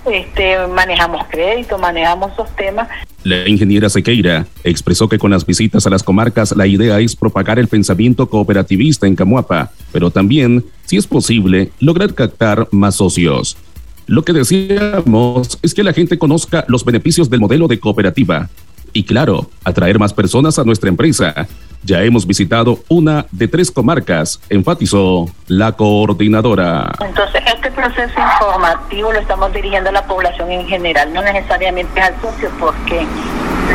este 0.05 0.67
manejamos 0.67 1.25
crédito 1.29 1.77
manejamos 1.77 2.33
esos 2.33 2.49
temas 2.55 2.87
la 3.27 3.47
ingeniera 3.49 3.89
Sequeira 3.89 4.47
expresó 4.63 5.09
que 5.09 5.19
con 5.19 5.31
las 5.31 5.45
visitas 5.45 5.85
a 5.85 5.89
las 5.89 6.01
comarcas 6.01 6.55
la 6.55 6.65
idea 6.65 6.99
es 7.01 7.13
propagar 7.13 7.59
el 7.59 7.67
pensamiento 7.67 8.29
cooperativista 8.29 9.05
en 9.05 9.17
Camuapa, 9.17 9.71
pero 9.91 10.11
también, 10.11 10.63
si 10.85 10.95
es 10.95 11.07
posible, 11.07 11.71
lograr 11.81 12.13
captar 12.13 12.69
más 12.71 12.95
socios. 12.95 13.57
Lo 14.05 14.23
que 14.23 14.31
decíamos 14.31 15.59
es 15.61 15.73
que 15.73 15.83
la 15.83 15.91
gente 15.91 16.17
conozca 16.17 16.63
los 16.69 16.85
beneficios 16.85 17.29
del 17.29 17.41
modelo 17.41 17.67
de 17.67 17.81
cooperativa 17.81 18.49
y, 18.93 19.03
claro, 19.03 19.49
atraer 19.65 19.99
más 19.99 20.13
personas 20.13 20.57
a 20.57 20.63
nuestra 20.63 20.87
empresa. 20.87 21.49
Ya 21.83 22.01
hemos 22.03 22.25
visitado 22.27 22.79
una 22.89 23.25
de 23.31 23.47
tres 23.47 23.71
comarcas, 23.71 24.39
enfatizó 24.49 25.29
la 25.47 25.71
coordinadora. 25.71 26.91
Entonces, 26.99 27.41
este 27.53 27.71
proceso 27.71 28.19
informativo 28.19 29.13
lo 29.13 29.19
estamos 29.19 29.53
dirigiendo 29.53 29.89
a 29.89 29.93
la 29.93 30.05
población 30.05 30.51
en 30.51 30.67
general, 30.67 31.13
no 31.13 31.21
necesariamente 31.21 32.01
al 32.01 32.13
socio, 32.21 32.49
porque 32.59 33.05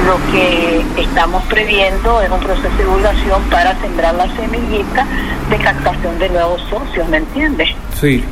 lo 0.07 0.17
que 0.33 0.85
estamos 1.01 1.43
previendo 1.45 2.21
es 2.23 2.31
un 2.31 2.41
proceso 2.41 2.69
de 2.77 2.85
divulgación 2.85 3.43
para 3.45 3.79
sembrar 3.81 4.15
la 4.15 4.35
semillita 4.37 5.07
de 5.49 5.57
captación 5.59 6.19
de 6.19 6.29
nuevos 6.31 6.61
socios, 6.69 7.09
¿me 7.09 7.19
entiendes? 7.19 7.69
Sí. 8.01 8.25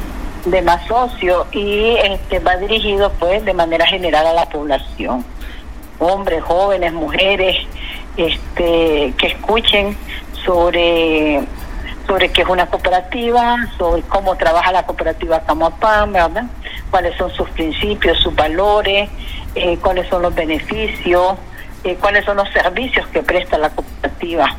De 0.47 0.63
más 0.63 0.87
socios 0.87 1.47
y 1.53 1.97
este 2.03 2.39
va 2.39 2.57
dirigido 2.57 3.13
pues 3.19 3.45
de 3.45 3.53
manera 3.53 3.87
general 3.87 4.27
a 4.27 4.33
la 4.33 4.49
población, 4.49 5.25
hombres, 6.01 6.43
jóvenes, 6.43 6.93
mujeres, 6.93 7.57
este, 8.17 9.15
que 9.17 9.27
escuchen 9.29 9.97
sobre 10.45 11.43
sobre 12.07 12.29
qué 12.31 12.43
es 12.43 12.49
una 12.49 12.67
cooperativa, 12.67 13.57
sobre 13.79 14.03
cómo 14.03 14.35
trabaja 14.35 14.73
la 14.73 14.85
cooperativa 14.85 15.41
Camapán, 15.43 16.13
¿verdad? 16.13 16.45
Cuáles 16.91 17.17
son 17.17 17.31
sus 17.31 17.49
principios, 17.51 18.19
sus 18.19 18.35
valores, 18.35 19.09
eh, 19.55 19.79
cuáles 19.81 20.09
son 20.09 20.23
los 20.23 20.35
beneficios, 20.35 21.35
eh, 21.85 21.97
cuáles 22.01 22.25
son 22.25 22.39
los 22.39 22.51
servicios 22.51 23.07
que 23.09 23.23
presta 23.23 23.59
la 23.59 23.71
cooperativa. 23.71 24.57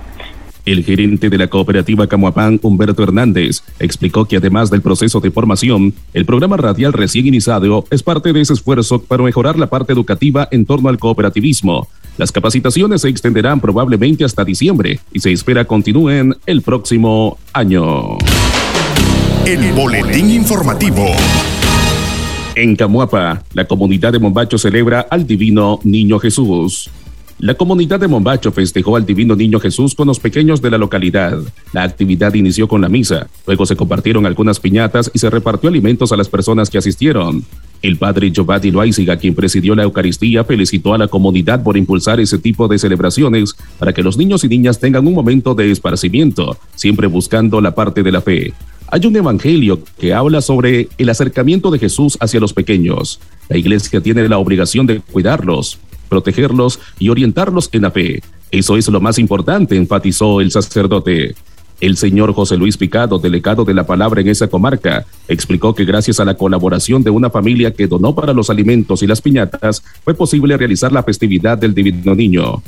El 0.66 0.84
gerente 0.84 1.30
de 1.30 1.38
la 1.38 1.48
cooperativa 1.48 2.08
Camuapán, 2.08 2.60
Humberto 2.62 3.02
Hernández, 3.02 3.64
explicó 3.80 4.26
que 4.26 4.38
además 4.38 4.70
del 4.70 4.82
proceso 4.82 5.20
de 5.20 5.32
formación, 5.32 5.94
el 6.14 6.26
programa 6.26 6.58
radial 6.58 6.94
recién 6.94 7.26
iniciado 7.26 7.86
es 7.90 8.04
parte 8.04 8.32
de 8.32 8.42
ese 8.42 8.54
esfuerzo 8.54 9.02
para 9.02 9.24
mejorar 9.24 9.58
la 9.58 9.68
parte 9.68 9.94
educativa 9.94 10.48
en 10.52 10.66
torno 10.66 10.90
al 10.90 11.00
cooperativismo. 11.00 11.88
Las 12.18 12.32
capacitaciones 12.32 13.02
se 13.02 13.10
extenderán 13.10 13.60
probablemente 13.60 14.24
hasta 14.24 14.46
diciembre 14.46 15.00
y 15.12 15.20
se 15.20 15.32
espera 15.32 15.66
continúen 15.66 16.36
el 16.46 16.62
próximo 16.62 17.40
año. 17.54 18.18
El 19.46 19.74
boletín 19.74 20.30
informativo. 20.30 21.08
En 22.54 22.76
Camuapa, 22.76 23.44
la 23.54 23.66
comunidad 23.66 24.12
de 24.12 24.20
Mombacho 24.20 24.58
celebra 24.58 25.08
al 25.10 25.26
Divino 25.26 25.80
Niño 25.84 26.20
Jesús. 26.20 26.92
La 27.42 27.56
comunidad 27.56 28.00
de 28.00 28.08
Mombacho 28.08 28.52
festejó 28.52 28.96
al 28.96 29.04
Divino 29.04 29.36
Niño 29.36 29.60
Jesús 29.60 29.96
con 29.96 30.06
los 30.06 30.20
pequeños 30.20 30.62
de 30.62 30.70
la 30.70 30.78
localidad. 30.78 31.40
La 31.74 31.82
actividad 31.82 32.36
inició 32.36 32.68
con 32.68 32.82
la 32.82 32.88
misa, 32.88 33.30
luego 33.48 33.66
se 33.66 33.76
compartieron 33.76 34.28
algunas 34.28 34.60
piñatas 34.60 35.10
y 35.12 35.18
se 35.18 35.28
repartió 35.28 35.68
alimentos 35.68 36.12
a 36.12 36.18
las 36.18 36.30
personas 36.30 36.70
que 36.70 36.78
asistieron. 36.78 37.44
El 37.82 37.98
padre 37.98 38.32
Giovanni 38.32 38.70
Loaiziga, 38.70 39.18
quien 39.18 39.34
presidió 39.34 39.74
la 39.74 39.84
Eucaristía, 39.84 40.44
felicitó 40.44 40.94
a 40.94 41.00
la 41.00 41.08
comunidad 41.08 41.64
por 41.64 41.78
impulsar 41.78 42.20
ese 42.20 42.38
tipo 42.38 42.68
de 42.68 42.78
celebraciones 42.78 43.56
para 43.80 43.92
que 43.92 44.04
los 44.04 44.18
niños 44.18 44.44
y 44.44 44.48
niñas 44.48 44.80
tengan 44.80 45.08
un 45.08 45.16
momento 45.16 45.56
de 45.56 45.72
esparcimiento, 45.72 46.58
siempre 46.76 47.08
buscando 47.08 47.60
la 47.60 47.74
parte 47.74 48.04
de 48.04 48.12
la 48.12 48.22
fe. 48.22 48.54
Hay 48.88 49.06
un 49.08 49.16
evangelio 49.16 49.82
que 49.98 50.14
habla 50.14 50.42
sobre 50.42 50.90
el 50.98 51.10
acercamiento 51.10 51.72
de 51.72 51.80
Jesús 51.80 52.18
hacia 52.20 52.40
los 52.40 52.54
pequeños. 52.54 53.20
La 53.50 53.58
iglesia 53.58 54.02
tiene 54.02 54.28
la 54.28 54.38
obligación 54.38 54.86
de 54.86 55.00
cuidarlos, 55.00 55.80
protegerlos 56.08 56.80
y 57.00 57.10
orientarlos 57.10 57.70
en 57.72 57.82
la 57.84 57.92
fe. 57.92 58.22
Eso 58.52 58.76
es 58.76 58.90
lo 58.90 59.00
más 59.00 59.18
importante, 59.18 59.78
enfatizó 59.78 60.42
el 60.42 60.52
sacerdote. 60.52 61.36
El 61.82 61.98
señor 61.98 62.32
José 62.34 62.58
Luis 62.58 62.78
Picado, 62.78 63.18
delegado 63.18 63.66
de 63.66 63.74
la 63.74 63.88
palabra 63.88 64.22
en 64.22 64.30
esa 64.30 64.48
comarca, 64.48 65.04
explicó 65.28 65.74
que 65.74 65.84
gracias 65.84 66.20
a 66.20 66.26
la 66.26 66.36
colaboración 66.36 67.02
de 67.02 67.10
una 67.10 67.32
familia 67.32 67.74
que 67.74 67.88
donó 67.88 68.14
para 68.14 68.34
los 68.34 68.52
alimentos 68.52 69.02
y 69.02 69.08
las 69.08 69.20
piñatas, 69.20 69.84
fue 70.04 70.14
posible 70.14 70.56
realizar 70.58 70.92
la 70.92 71.02
festividad 71.02 71.58
del 71.58 71.74
Divino 71.74 72.14
Niño. 72.14 72.62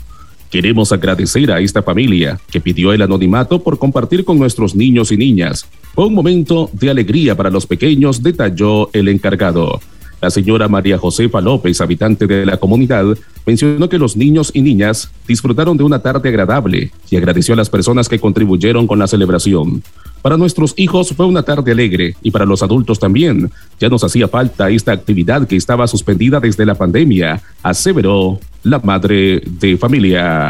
Queremos 0.49 0.91
agradecer 0.91 1.51
a 1.51 1.59
esta 1.59 1.83
familia 1.83 2.39
que 2.51 2.59
pidió 2.59 2.91
el 2.91 3.03
anonimato 3.03 3.61
por 3.61 3.77
compartir 3.77 4.25
con 4.25 4.39
nuestros 4.39 4.75
niños 4.75 5.11
y 5.11 5.17
niñas. 5.17 5.67
Fue 5.93 6.07
un 6.07 6.15
momento 6.15 6.71
de 6.73 6.89
alegría 6.89 7.37
para 7.37 7.51
los 7.51 7.67
pequeños, 7.67 8.23
detalló 8.23 8.89
el 8.93 9.09
encargado. 9.09 9.79
La 10.23 10.29
señora 10.29 10.69
María 10.69 10.97
Josefa 10.97 11.41
López, 11.41 11.81
habitante 11.81 12.27
de 12.27 12.45
la 12.45 12.55
comunidad, 12.55 13.03
mencionó 13.45 13.89
que 13.89 13.97
los 13.97 14.15
niños 14.15 14.51
y 14.53 14.61
niñas 14.61 15.11
disfrutaron 15.27 15.75
de 15.75 15.83
una 15.83 15.99
tarde 15.99 16.29
agradable 16.29 16.91
y 17.09 17.17
agradeció 17.17 17.55
a 17.55 17.57
las 17.57 17.69
personas 17.69 18.07
que 18.07 18.21
contribuyeron 18.21 18.87
con 18.87 18.99
la 18.99 19.07
celebración. 19.07 19.83
Para 20.21 20.37
nuestros 20.37 20.75
hijos 20.77 21.09
fue 21.13 21.25
una 21.25 21.43
tarde 21.43 21.73
alegre 21.73 22.15
y 22.21 22.31
para 22.31 22.45
los 22.45 22.63
adultos 22.63 22.99
también. 22.99 23.51
Ya 23.81 23.89
nos 23.89 24.05
hacía 24.05 24.29
falta 24.29 24.69
esta 24.69 24.93
actividad 24.93 25.45
que 25.45 25.57
estaba 25.57 25.87
suspendida 25.87 26.39
desde 26.39 26.65
la 26.65 26.75
pandemia, 26.75 27.41
aseveró 27.61 28.39
la 28.63 28.79
madre 28.79 29.43
de 29.45 29.75
familia. 29.75 30.47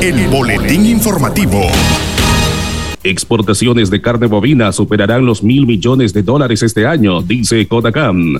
El 0.00 0.26
boletín 0.28 0.86
informativo. 0.86 1.60
Exportaciones 3.10 3.88
de 3.88 4.02
carne 4.02 4.26
bovina 4.26 4.70
superarán 4.70 5.24
los 5.24 5.42
mil 5.42 5.66
millones 5.66 6.12
de 6.12 6.22
dólares 6.22 6.62
este 6.62 6.84
año, 6.84 7.22
dice 7.22 7.66
Kodakam. 7.66 8.38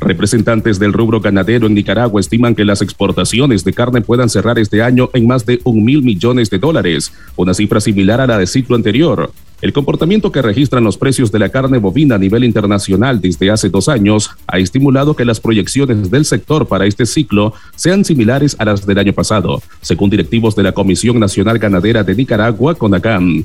Representantes 0.00 0.80
del 0.80 0.92
rubro 0.92 1.20
ganadero 1.20 1.68
en 1.68 1.74
Nicaragua 1.74 2.20
estiman 2.20 2.56
que 2.56 2.64
las 2.64 2.82
exportaciones 2.82 3.62
de 3.62 3.72
carne 3.72 4.00
puedan 4.00 4.28
cerrar 4.28 4.58
este 4.58 4.82
año 4.82 5.08
en 5.12 5.28
más 5.28 5.46
de 5.46 5.60
un 5.62 5.84
mil 5.84 6.02
millones 6.02 6.50
de 6.50 6.58
dólares, 6.58 7.12
una 7.36 7.54
cifra 7.54 7.80
similar 7.80 8.20
a 8.20 8.26
la 8.26 8.38
del 8.38 8.48
ciclo 8.48 8.74
anterior. 8.74 9.30
El 9.62 9.72
comportamiento 9.72 10.32
que 10.32 10.42
registran 10.42 10.82
los 10.82 10.98
precios 10.98 11.30
de 11.30 11.38
la 11.38 11.50
carne 11.50 11.78
bovina 11.78 12.16
a 12.16 12.18
nivel 12.18 12.42
internacional 12.42 13.20
desde 13.20 13.52
hace 13.52 13.68
dos 13.68 13.88
años 13.88 14.32
ha 14.48 14.58
estimulado 14.58 15.14
que 15.14 15.24
las 15.24 15.38
proyecciones 15.38 16.10
del 16.10 16.24
sector 16.24 16.66
para 16.66 16.86
este 16.86 17.06
ciclo 17.06 17.54
sean 17.76 18.04
similares 18.04 18.56
a 18.58 18.64
las 18.64 18.84
del 18.84 18.98
año 18.98 19.12
pasado, 19.12 19.62
según 19.80 20.10
directivos 20.10 20.56
de 20.56 20.64
la 20.64 20.72
Comisión 20.72 21.20
Nacional 21.20 21.60
Ganadera 21.60 22.02
de 22.02 22.16
Nicaragua, 22.16 22.74
CONACAM 22.74 23.44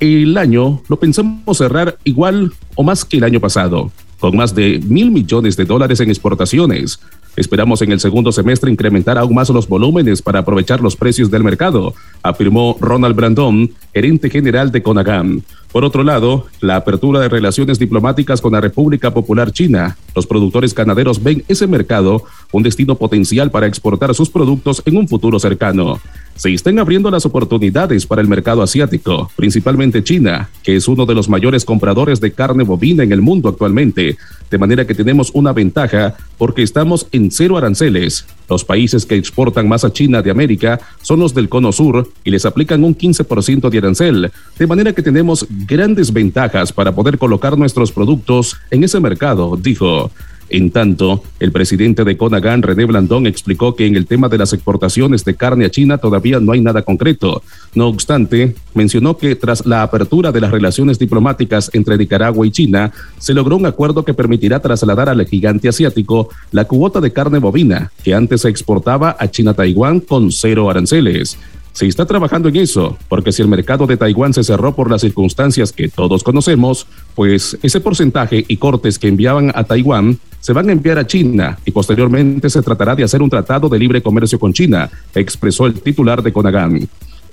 el 0.00 0.36
año 0.36 0.82
lo 0.88 0.98
pensamos 0.98 1.58
cerrar 1.58 1.98
igual 2.04 2.52
o 2.74 2.82
más 2.82 3.04
que 3.04 3.16
el 3.16 3.24
año 3.24 3.40
pasado, 3.40 3.90
con 4.20 4.36
más 4.36 4.54
de 4.54 4.80
mil 4.86 5.10
millones 5.10 5.56
de 5.56 5.64
dólares 5.64 6.00
en 6.00 6.10
exportaciones. 6.10 7.00
Esperamos 7.36 7.82
en 7.82 7.92
el 7.92 8.00
segundo 8.00 8.32
semestre 8.32 8.70
incrementar 8.70 9.16
aún 9.16 9.34
más 9.34 9.48
los 9.50 9.68
volúmenes 9.68 10.22
para 10.22 10.40
aprovechar 10.40 10.80
los 10.80 10.96
precios 10.96 11.30
del 11.30 11.44
mercado, 11.44 11.94
afirmó 12.22 12.76
Ronald 12.80 13.14
Brandon, 13.14 13.70
gerente 13.94 14.28
general 14.28 14.72
de 14.72 14.82
Conagam. 14.82 15.42
Por 15.70 15.84
otro 15.84 16.02
lado, 16.02 16.46
la 16.60 16.76
apertura 16.76 17.20
de 17.20 17.28
relaciones 17.28 17.78
diplomáticas 17.78 18.40
con 18.40 18.54
la 18.54 18.60
República 18.60 19.12
Popular 19.12 19.52
China. 19.52 19.96
Los 20.16 20.26
productores 20.26 20.74
ganaderos 20.74 21.22
ven 21.22 21.44
ese 21.46 21.68
mercado 21.68 22.24
un 22.50 22.64
destino 22.64 22.96
potencial 22.96 23.50
para 23.52 23.66
exportar 23.66 24.14
sus 24.14 24.30
productos 24.30 24.82
en 24.86 24.96
un 24.96 25.06
futuro 25.06 25.38
cercano 25.38 26.00
se 26.38 26.54
están 26.54 26.78
abriendo 26.78 27.10
las 27.10 27.26
oportunidades 27.26 28.06
para 28.06 28.22
el 28.22 28.28
mercado 28.28 28.62
asiático, 28.62 29.28
principalmente 29.34 30.04
China, 30.04 30.48
que 30.62 30.76
es 30.76 30.86
uno 30.86 31.04
de 31.04 31.14
los 31.14 31.28
mayores 31.28 31.64
compradores 31.64 32.20
de 32.20 32.30
carne 32.30 32.62
bovina 32.62 33.02
en 33.02 33.10
el 33.10 33.20
mundo 33.20 33.48
actualmente, 33.48 34.16
de 34.48 34.58
manera 34.58 34.86
que 34.86 34.94
tenemos 34.94 35.32
una 35.34 35.52
ventaja 35.52 36.14
porque 36.38 36.62
estamos 36.62 37.08
en 37.10 37.32
cero 37.32 37.58
aranceles. 37.58 38.24
Los 38.48 38.64
países 38.64 39.04
que 39.04 39.16
exportan 39.16 39.68
más 39.68 39.84
a 39.84 39.92
China 39.92 40.22
de 40.22 40.30
América 40.30 40.80
son 41.02 41.18
los 41.18 41.34
del 41.34 41.48
Cono 41.48 41.72
Sur 41.72 42.08
y 42.22 42.30
les 42.30 42.46
aplican 42.46 42.84
un 42.84 42.96
15% 42.96 43.68
de 43.68 43.78
arancel, 43.78 44.30
de 44.56 44.66
manera 44.68 44.92
que 44.92 45.02
tenemos 45.02 45.44
grandes 45.66 46.12
ventajas 46.12 46.72
para 46.72 46.94
poder 46.94 47.18
colocar 47.18 47.58
nuestros 47.58 47.90
productos 47.90 48.56
en 48.70 48.84
ese 48.84 49.00
mercado, 49.00 49.58
dijo. 49.60 50.12
En 50.50 50.70
tanto, 50.70 51.22
el 51.40 51.52
presidente 51.52 52.04
de 52.04 52.16
Conagan, 52.16 52.62
René 52.62 52.86
Blandón, 52.86 53.26
explicó 53.26 53.76
que 53.76 53.86
en 53.86 53.96
el 53.96 54.06
tema 54.06 54.28
de 54.28 54.38
las 54.38 54.52
exportaciones 54.52 55.24
de 55.24 55.34
carne 55.34 55.66
a 55.66 55.70
China 55.70 55.98
todavía 55.98 56.40
no 56.40 56.52
hay 56.52 56.60
nada 56.60 56.82
concreto. 56.82 57.42
No 57.74 57.88
obstante, 57.88 58.54
mencionó 58.74 59.18
que 59.18 59.36
tras 59.36 59.66
la 59.66 59.82
apertura 59.82 60.32
de 60.32 60.40
las 60.40 60.50
relaciones 60.50 60.98
diplomáticas 60.98 61.70
entre 61.74 61.98
Nicaragua 61.98 62.46
y 62.46 62.50
China, 62.50 62.92
se 63.18 63.34
logró 63.34 63.56
un 63.56 63.66
acuerdo 63.66 64.04
que 64.04 64.14
permitirá 64.14 64.60
trasladar 64.60 65.08
al 65.08 65.26
gigante 65.26 65.68
asiático 65.68 66.30
la 66.50 66.64
cuota 66.64 67.00
de 67.00 67.12
carne 67.12 67.38
bovina 67.38 67.92
que 68.02 68.14
antes 68.14 68.42
se 68.42 68.48
exportaba 68.48 69.16
a 69.18 69.28
China-Taiwán 69.28 70.00
con 70.00 70.32
cero 70.32 70.70
aranceles. 70.70 71.38
Se 71.78 71.86
está 71.86 72.06
trabajando 72.06 72.48
en 72.48 72.56
eso, 72.56 72.98
porque 73.08 73.30
si 73.30 73.40
el 73.40 73.46
mercado 73.46 73.86
de 73.86 73.96
Taiwán 73.96 74.34
se 74.34 74.42
cerró 74.42 74.74
por 74.74 74.90
las 74.90 75.00
circunstancias 75.00 75.70
que 75.70 75.86
todos 75.86 76.24
conocemos, 76.24 76.88
pues 77.14 77.56
ese 77.62 77.78
porcentaje 77.78 78.44
y 78.48 78.56
cortes 78.56 78.98
que 78.98 79.06
enviaban 79.06 79.52
a 79.54 79.62
Taiwán 79.62 80.18
se 80.40 80.52
van 80.52 80.68
a 80.68 80.72
enviar 80.72 80.98
a 80.98 81.06
China 81.06 81.56
y 81.64 81.70
posteriormente 81.70 82.50
se 82.50 82.62
tratará 82.62 82.96
de 82.96 83.04
hacer 83.04 83.22
un 83.22 83.30
tratado 83.30 83.68
de 83.68 83.78
libre 83.78 84.02
comercio 84.02 84.40
con 84.40 84.52
China, 84.52 84.90
expresó 85.14 85.66
el 85.66 85.74
titular 85.74 86.20
de 86.20 86.32
Conagan. 86.32 86.88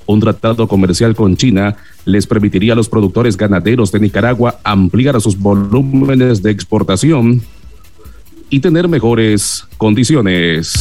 Un 0.06 0.20
tratado 0.20 0.68
comercial 0.68 1.16
con 1.16 1.36
China 1.36 1.75
les 2.06 2.28
permitiría 2.28 2.74
a 2.74 2.75
los 2.75 2.88
productores 2.88 3.38
ganaderos 3.38 3.92
de 3.92 4.00
Nicaragua 4.00 4.60
ampliar 4.64 5.20
sus 5.22 5.40
volúmenes 5.40 6.44
de 6.44 6.52
exportación 6.52 7.42
y 8.52 8.60
tener 8.60 8.88
mejores 8.88 9.66
condiciones. 9.80 10.74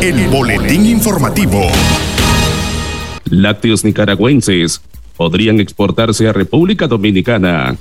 El 0.00 0.28
boletín 0.28 0.86
informativo. 0.86 1.62
Lácteos 3.30 3.84
nicaragüenses 3.84 4.80
podrían 5.16 5.58
exportarse 5.58 6.28
a 6.28 6.32
República 6.32 6.86
Dominicana. 6.86 7.76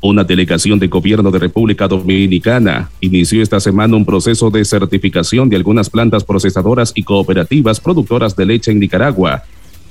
Una 0.00 0.24
delegación 0.24 0.78
de 0.78 0.88
gobierno 0.88 1.30
de 1.30 1.38
República 1.38 1.86
Dominicana 1.86 2.88
inició 3.02 3.42
esta 3.42 3.60
semana 3.60 3.96
un 3.96 4.06
proceso 4.06 4.48
de 4.48 4.64
certificación 4.64 5.50
de 5.50 5.56
algunas 5.56 5.90
plantas 5.90 6.24
procesadoras 6.24 6.92
y 6.94 7.02
cooperativas 7.02 7.80
productoras 7.80 8.34
de 8.34 8.46
leche 8.46 8.70
en 8.70 8.80
Nicaragua. 8.80 9.42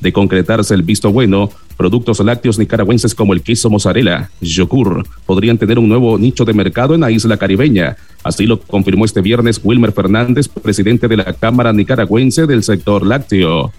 De 0.02 0.12
concretarse 0.12 0.74
el 0.74 0.82
visto 0.82 1.12
bueno, 1.12 1.52
productos 1.76 2.20
lácteos 2.20 2.58
nicaragüenses 2.58 3.14
como 3.14 3.34
el 3.34 3.44
queso 3.44 3.70
mozzarella, 3.70 4.32
yogur, 4.42 5.06
podrían 5.28 5.60
tener 5.60 5.78
un 5.78 5.90
nuevo 5.90 6.18
nicho 6.18 6.44
de 6.44 6.54
mercado 6.54 6.96
en 6.96 7.02
la 7.02 7.12
isla 7.12 7.38
caribeña. 7.38 7.98
Así 8.24 8.48
lo 8.48 8.60
confirmó 8.60 9.06
este 9.06 9.22
viernes 9.22 9.62
Wilmer 9.64 9.92
Fernández, 9.92 10.48
presidente 10.48 11.08
de 11.08 11.18
la 11.18 11.34
Cámara 11.34 11.72
Nicaragüense 11.72 12.48
del 12.48 12.64
sector 12.64 13.06
lácteo. 13.06 13.72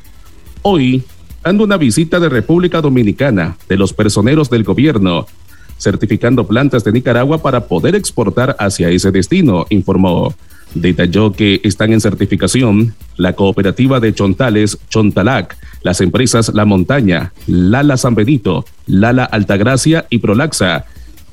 Hoy, 0.71 1.03
dando 1.43 1.65
una 1.65 1.79
visita 1.79 2.21
de 2.21 2.29
República 2.29 2.83
Dominicana 2.83 3.57
de 3.71 3.79
los 3.79 3.95
personeros 3.95 4.51
del 4.51 4.65
gobierno, 4.65 5.27
certificando 5.79 6.47
plantas 6.47 6.85
de 6.85 6.93
Nicaragua 6.93 7.39
para 7.41 7.65
poder 7.69 7.95
exportar 7.95 8.55
hacia 8.59 8.91
ese 8.91 9.11
destino, 9.11 9.65
informó. 9.71 10.35
Detalló 10.75 11.33
que 11.33 11.63
están 11.65 11.95
en 11.95 12.03
certificación 12.03 12.95
la 13.17 13.33
cooperativa 13.33 13.99
de 13.99 14.13
Chontales, 14.13 14.77
Chontalac, 14.91 15.57
las 15.81 16.03
empresas 16.03 16.53
La 16.53 16.67
Montaña, 16.67 17.33
Lala 17.47 17.97
San 17.97 18.15
Benito, 18.15 18.67
Lala 18.87 19.25
Altagracia 19.25 20.05
y 20.11 20.19
Prolaxa, 20.19 20.85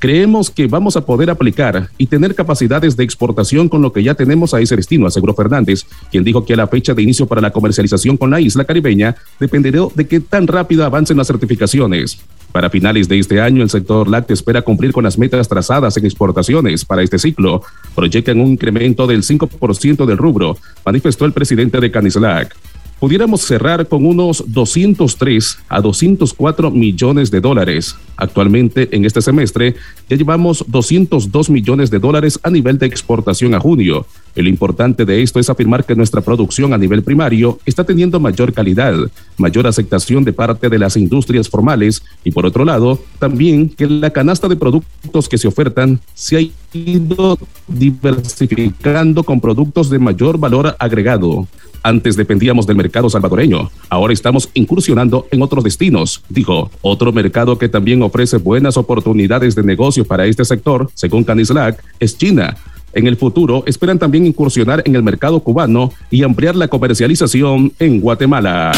Creemos 0.06 0.52
que 0.52 0.68
vamos 0.68 0.96
a 0.96 1.04
poder 1.04 1.30
aplicar 1.30 1.90
y 1.98 2.06
tener 2.06 2.36
capacidades 2.36 2.96
de 2.96 3.02
exportación 3.02 3.68
con 3.68 3.82
lo 3.82 3.92
que 3.92 4.04
ya 4.04 4.14
tenemos 4.14 4.54
a 4.54 4.60
ese 4.60 4.76
destino, 4.76 5.08
aseguró 5.08 5.34
Fernández, 5.34 5.84
quien 6.12 6.22
dijo 6.22 6.44
que 6.44 6.54
la 6.54 6.68
fecha 6.68 6.94
de 6.94 7.02
inicio 7.02 7.26
para 7.26 7.40
la 7.40 7.50
comercialización 7.50 8.16
con 8.16 8.30
la 8.30 8.40
isla 8.40 8.64
caribeña 8.64 9.16
dependerá 9.40 9.80
de 9.96 10.06
qué 10.06 10.20
tan 10.20 10.46
rápido 10.46 10.84
avancen 10.84 11.16
las 11.16 11.26
certificaciones. 11.26 12.20
Para 12.52 12.70
finales 12.70 13.08
de 13.08 13.18
este 13.18 13.40
año, 13.40 13.64
el 13.64 13.68
sector 13.68 14.08
lácteo 14.08 14.34
espera 14.34 14.62
cumplir 14.62 14.92
con 14.92 15.02
las 15.02 15.18
metas 15.18 15.48
trazadas 15.48 15.96
en 15.96 16.06
exportaciones 16.06 16.84
para 16.84 17.02
este 17.02 17.18
ciclo. 17.18 17.62
Proyectan 17.96 18.40
un 18.40 18.52
incremento 18.52 19.08
del 19.08 19.24
5% 19.24 20.06
del 20.06 20.18
rubro, 20.18 20.56
manifestó 20.84 21.24
el 21.24 21.32
presidente 21.32 21.80
de 21.80 21.90
Canislac 21.90 22.54
pudiéramos 22.98 23.42
cerrar 23.42 23.86
con 23.88 24.06
unos 24.06 24.44
203 24.46 25.58
a 25.68 25.80
204 25.80 26.70
millones 26.70 27.30
de 27.30 27.40
dólares. 27.40 27.96
Actualmente, 28.16 28.88
en 28.96 29.04
este 29.04 29.20
semestre, 29.20 29.74
ya 30.08 30.16
llevamos 30.16 30.64
202 30.66 31.50
millones 31.50 31.90
de 31.90 31.98
dólares 31.98 32.40
a 32.42 32.50
nivel 32.50 32.78
de 32.78 32.86
exportación 32.86 33.54
a 33.54 33.60
junio. 33.60 34.06
El 34.34 34.48
importante 34.48 35.04
de 35.04 35.22
esto 35.22 35.38
es 35.38 35.50
afirmar 35.50 35.84
que 35.84 35.94
nuestra 35.94 36.20
producción 36.20 36.72
a 36.72 36.78
nivel 36.78 37.02
primario 37.02 37.58
está 37.66 37.84
teniendo 37.84 38.20
mayor 38.20 38.52
calidad, 38.52 38.94
mayor 39.36 39.66
aceptación 39.66 40.24
de 40.24 40.32
parte 40.32 40.68
de 40.68 40.78
las 40.78 40.96
industrias 40.96 41.48
formales 41.48 42.02
y 42.24 42.30
por 42.30 42.46
otro 42.46 42.64
lado, 42.64 42.98
también 43.18 43.68
que 43.68 43.86
la 43.86 44.10
canasta 44.10 44.48
de 44.48 44.56
productos 44.56 45.28
que 45.28 45.38
se 45.38 45.48
ofertan 45.48 46.00
se 46.14 46.36
ha 46.36 46.40
ido 46.76 47.38
diversificando 47.68 49.22
con 49.22 49.40
productos 49.40 49.90
de 49.90 49.98
mayor 49.98 50.38
valor 50.38 50.76
agregado. 50.78 51.46
Antes 51.86 52.16
dependíamos 52.16 52.66
del 52.66 52.76
mercado 52.76 53.08
salvadoreño, 53.08 53.70
ahora 53.90 54.12
estamos 54.12 54.50
incursionando 54.54 55.28
en 55.30 55.40
otros 55.40 55.62
destinos, 55.62 56.20
dijo. 56.28 56.68
Otro 56.82 57.12
mercado 57.12 57.58
que 57.58 57.68
también 57.68 58.02
ofrece 58.02 58.38
buenas 58.38 58.76
oportunidades 58.76 59.54
de 59.54 59.62
negocio 59.62 60.04
para 60.04 60.26
este 60.26 60.44
sector, 60.44 60.90
según 60.94 61.22
Canislac, 61.22 61.80
es 62.00 62.18
China. 62.18 62.56
En 62.92 63.06
el 63.06 63.16
futuro 63.16 63.62
esperan 63.66 64.00
también 64.00 64.26
incursionar 64.26 64.82
en 64.84 64.96
el 64.96 65.04
mercado 65.04 65.38
cubano 65.38 65.92
y 66.10 66.24
ampliar 66.24 66.56
la 66.56 66.66
comercialización 66.66 67.72
en 67.78 68.00
Guatemala. 68.00 68.72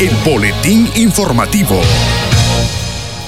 El 0.00 0.16
boletín 0.24 0.88
informativo. 0.96 1.78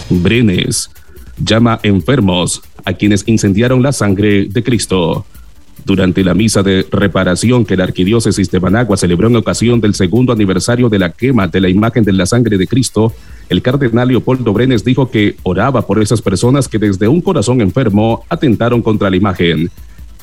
Brenes 0.09 0.89
llama 1.37 1.81
enfermos 1.83 2.63
a 2.87 2.95
quienes 2.95 3.25
incendiaron 3.29 3.83
la 3.83 3.93
sangre 3.93 4.47
de 4.49 4.63
Cristo 4.63 5.27
durante 5.87 6.25
la 6.25 6.35
misa 6.35 6.65
de 6.65 6.85
reparación 6.91 7.65
que 7.65 7.77
la 7.77 7.85
Arquidiócesis 7.85 8.51
de 8.51 8.59
Managua 8.59 8.97
celebró 8.97 9.29
en 9.29 9.37
ocasión 9.37 9.81
del 9.81 9.95
segundo 9.95 10.33
aniversario 10.33 10.89
de 10.89 10.99
la 10.99 11.13
quema 11.13 11.47
de 11.47 11.61
la 11.61 11.69
imagen 11.69 12.03
de 12.03 12.13
la 12.13 12.27
sangre 12.27 12.59
de 12.59 12.67
Cristo, 12.67 13.13
el 13.49 13.63
cardenal 13.63 14.09
Leopoldo 14.09 14.53
Brenes 14.53 14.85
dijo 14.85 15.09
que 15.09 15.37
oraba 15.45 15.87
por 15.87 16.03
esas 16.03 16.21
personas 16.21 16.67
que 16.67 16.81
desde 16.81 17.07
un 17.07 17.21
corazón 17.21 17.61
enfermo 17.61 18.25
atentaron 18.29 18.83
contra 18.83 19.09
la 19.09 19.17
imagen. 19.17 19.71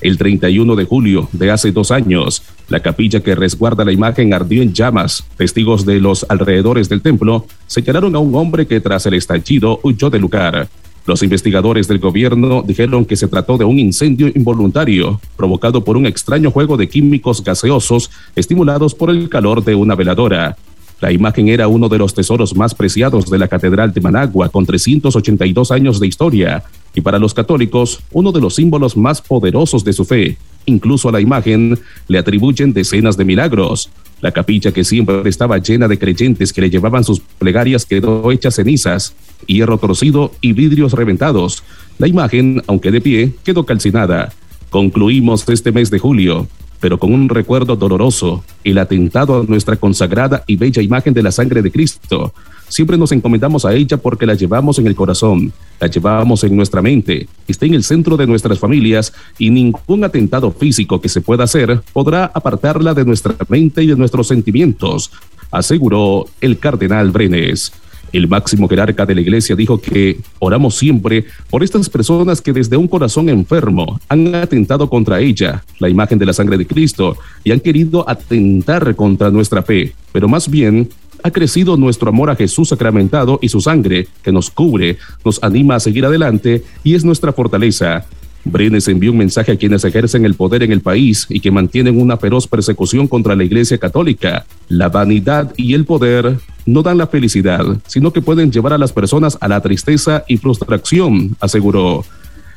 El 0.01 0.17
31 0.17 0.75
de 0.75 0.83
julio 0.83 1.29
de 1.31 1.49
hace 1.49 1.71
dos 1.71 1.91
años, 1.91 2.43
la 2.67 2.81
capilla 2.81 3.21
que 3.21 3.33
resguarda 3.33 3.85
la 3.85 3.93
imagen 3.93 4.33
ardió 4.33 4.61
en 4.61 4.73
llamas. 4.73 5.23
Testigos 5.37 5.85
de 5.85 6.01
los 6.01 6.25
alrededores 6.27 6.89
del 6.89 7.01
templo 7.01 7.45
señalaron 7.67 8.13
a 8.17 8.19
un 8.19 8.35
hombre 8.35 8.67
que 8.67 8.81
tras 8.81 9.05
el 9.05 9.13
estallido 9.13 9.79
huyó 9.81 10.09
del 10.09 10.23
lugar. 10.23 10.67
Los 11.05 11.21
investigadores 11.21 11.89
del 11.89 11.99
gobierno 11.99 12.63
dijeron 12.65 13.03
que 13.03 13.17
se 13.17 13.27
trató 13.27 13.57
de 13.57 13.65
un 13.65 13.77
incendio 13.77 14.27
involuntario 14.33 15.19
provocado 15.35 15.83
por 15.83 15.97
un 15.97 16.05
extraño 16.05 16.49
juego 16.49 16.77
de 16.77 16.87
químicos 16.87 17.43
gaseosos 17.43 18.09
estimulados 18.37 18.95
por 18.95 19.09
el 19.09 19.27
calor 19.27 19.65
de 19.65 19.75
una 19.75 19.95
veladora. 19.95 20.55
La 21.01 21.11
imagen 21.11 21.49
era 21.49 21.67
uno 21.67 21.89
de 21.89 21.97
los 21.97 22.13
tesoros 22.13 22.55
más 22.55 22.73
preciados 22.73 23.29
de 23.29 23.37
la 23.37 23.49
Catedral 23.49 23.91
de 23.91 23.99
Managua, 23.99 24.47
con 24.47 24.65
382 24.65 25.71
años 25.71 25.99
de 25.99 26.07
historia, 26.07 26.63
y 26.95 27.01
para 27.01 27.19
los 27.19 27.33
católicos, 27.33 27.99
uno 28.13 28.31
de 28.31 28.39
los 28.39 28.55
símbolos 28.55 28.95
más 28.95 29.21
poderosos 29.21 29.83
de 29.83 29.91
su 29.91 30.05
fe. 30.05 30.37
Incluso 30.65 31.09
a 31.09 31.11
la 31.11 31.21
imagen 31.21 31.79
le 32.07 32.17
atribuyen 32.17 32.73
decenas 32.73 33.17
de 33.17 33.25
milagros. 33.25 33.89
La 34.21 34.31
capilla 34.31 34.71
que 34.71 34.83
siempre 34.83 35.29
estaba 35.29 35.57
llena 35.57 35.87
de 35.87 35.99
creyentes 35.99 36.53
que 36.53 36.61
le 36.61 36.69
llevaban 36.69 37.03
sus 37.03 37.19
plegarias 37.19 37.85
quedó 37.85 38.31
hecha 38.31 38.51
cenizas, 38.51 39.13
hierro 39.47 39.77
torcido 39.77 40.31
y 40.39 40.53
vidrios 40.53 40.93
reventados. 40.93 41.63
La 41.97 42.07
imagen, 42.07 42.61
aunque 42.67 42.91
de 42.91 43.01
pie, 43.01 43.33
quedó 43.43 43.65
calcinada. 43.65 44.31
Concluimos 44.69 45.47
este 45.49 45.71
mes 45.71 45.91
de 45.91 45.99
julio 45.99 46.47
pero 46.83 46.97
con 46.97 47.13
un 47.13 47.29
recuerdo 47.29 47.77
doloroso, 47.77 48.43
el 48.65 48.77
atentado 48.77 49.39
a 49.39 49.45
nuestra 49.45 49.77
consagrada 49.77 50.43
y 50.47 50.57
bella 50.57 50.81
imagen 50.81 51.13
de 51.13 51.23
la 51.23 51.31
sangre 51.31 51.61
de 51.61 51.71
Cristo. 51.71 52.33
Siempre 52.73 52.97
nos 52.97 53.11
encomendamos 53.11 53.65
a 53.65 53.75
ella 53.75 53.97
porque 53.97 54.25
la 54.25 54.33
llevamos 54.33 54.79
en 54.79 54.87
el 54.87 54.95
corazón, 54.95 55.53
la 55.79 55.85
llevamos 55.85 56.43
en 56.43 56.55
nuestra 56.55 56.81
mente, 56.81 57.27
está 57.47 57.67
en 57.67 57.75
el 57.75 57.83
centro 57.83 58.17
de 58.17 58.25
nuestras 58.25 58.57
familias 58.57 59.13
y 59.37 59.51
ningún 59.51 60.03
atentado 60.03 60.51
físico 60.51 60.99
que 60.99 61.07
se 61.07 61.21
pueda 61.21 61.43
hacer 61.43 61.83
podrá 61.93 62.31
apartarla 62.33 62.95
de 62.95 63.05
nuestra 63.05 63.35
mente 63.47 63.83
y 63.83 63.85
de 63.85 63.95
nuestros 63.95 64.27
sentimientos, 64.27 65.11
aseguró 65.51 66.25
el 66.41 66.57
cardenal 66.57 67.11
Brenes. 67.11 67.71
El 68.11 68.27
máximo 68.27 68.67
jerarca 68.67 69.05
de 69.05 69.13
la 69.13 69.21
iglesia 69.21 69.55
dijo 69.55 69.79
que 69.79 70.19
oramos 70.39 70.73
siempre 70.73 71.25
por 71.51 71.63
estas 71.63 71.87
personas 71.89 72.41
que 72.41 72.53
desde 72.53 72.75
un 72.75 72.87
corazón 72.87 73.29
enfermo 73.29 73.99
han 74.09 74.33
atentado 74.33 74.89
contra 74.89 75.19
ella, 75.19 75.63
la 75.77 75.89
imagen 75.89 76.17
de 76.17 76.25
la 76.25 76.33
sangre 76.33 76.57
de 76.57 76.65
Cristo, 76.65 77.17
y 77.43 77.51
han 77.51 77.59
querido 77.59 78.07
atentar 78.09 78.95
contra 78.95 79.29
nuestra 79.29 79.61
fe, 79.61 79.93
pero 80.11 80.27
más 80.27 80.49
bien 80.49 80.89
ha 81.23 81.31
crecido 81.31 81.77
nuestro 81.77 82.09
amor 82.09 82.29
a 82.29 82.35
Jesús 82.35 82.69
sacramentado 82.69 83.39
y 83.41 83.49
su 83.49 83.61
sangre, 83.61 84.07
que 84.21 84.31
nos 84.31 84.49
cubre, 84.49 84.97
nos 85.23 85.41
anima 85.41 85.75
a 85.75 85.79
seguir 85.79 86.05
adelante 86.05 86.63
y 86.83 86.95
es 86.95 87.05
nuestra 87.05 87.33
fortaleza. 87.33 88.05
Brenes 88.45 88.89
envió 88.89 89.11
un 89.11 89.17
mensaje 89.17 89.53
a 89.53 89.57
quienes 89.57 89.85
ejercen 89.85 90.25
el 90.25 90.35
poder 90.35 90.63
en 90.63 90.73
el 90.73 90.81
país 90.81 91.25
y 91.29 91.39
que 91.39 91.49
mantienen 91.49 91.99
una 91.99 92.17
feroz 92.17 92.45
persecución 92.45 93.07
contra 93.07 93.35
la 93.35 93.45
Iglesia 93.45 93.77
Católica. 93.77 94.45
La 94.67 94.89
vanidad 94.89 95.53
y 95.55 95.73
el 95.73 95.85
poder 95.85 96.39
no 96.65 96.81
dan 96.81 96.97
la 96.97 97.07
felicidad, 97.07 97.65
sino 97.87 98.11
que 98.11 98.21
pueden 98.21 98.51
llevar 98.51 98.73
a 98.73 98.77
las 98.77 98.91
personas 98.91 99.37
a 99.39 99.47
la 99.47 99.61
tristeza 99.61 100.25
y 100.27 100.37
frustración, 100.37 101.37
aseguró. 101.39 102.03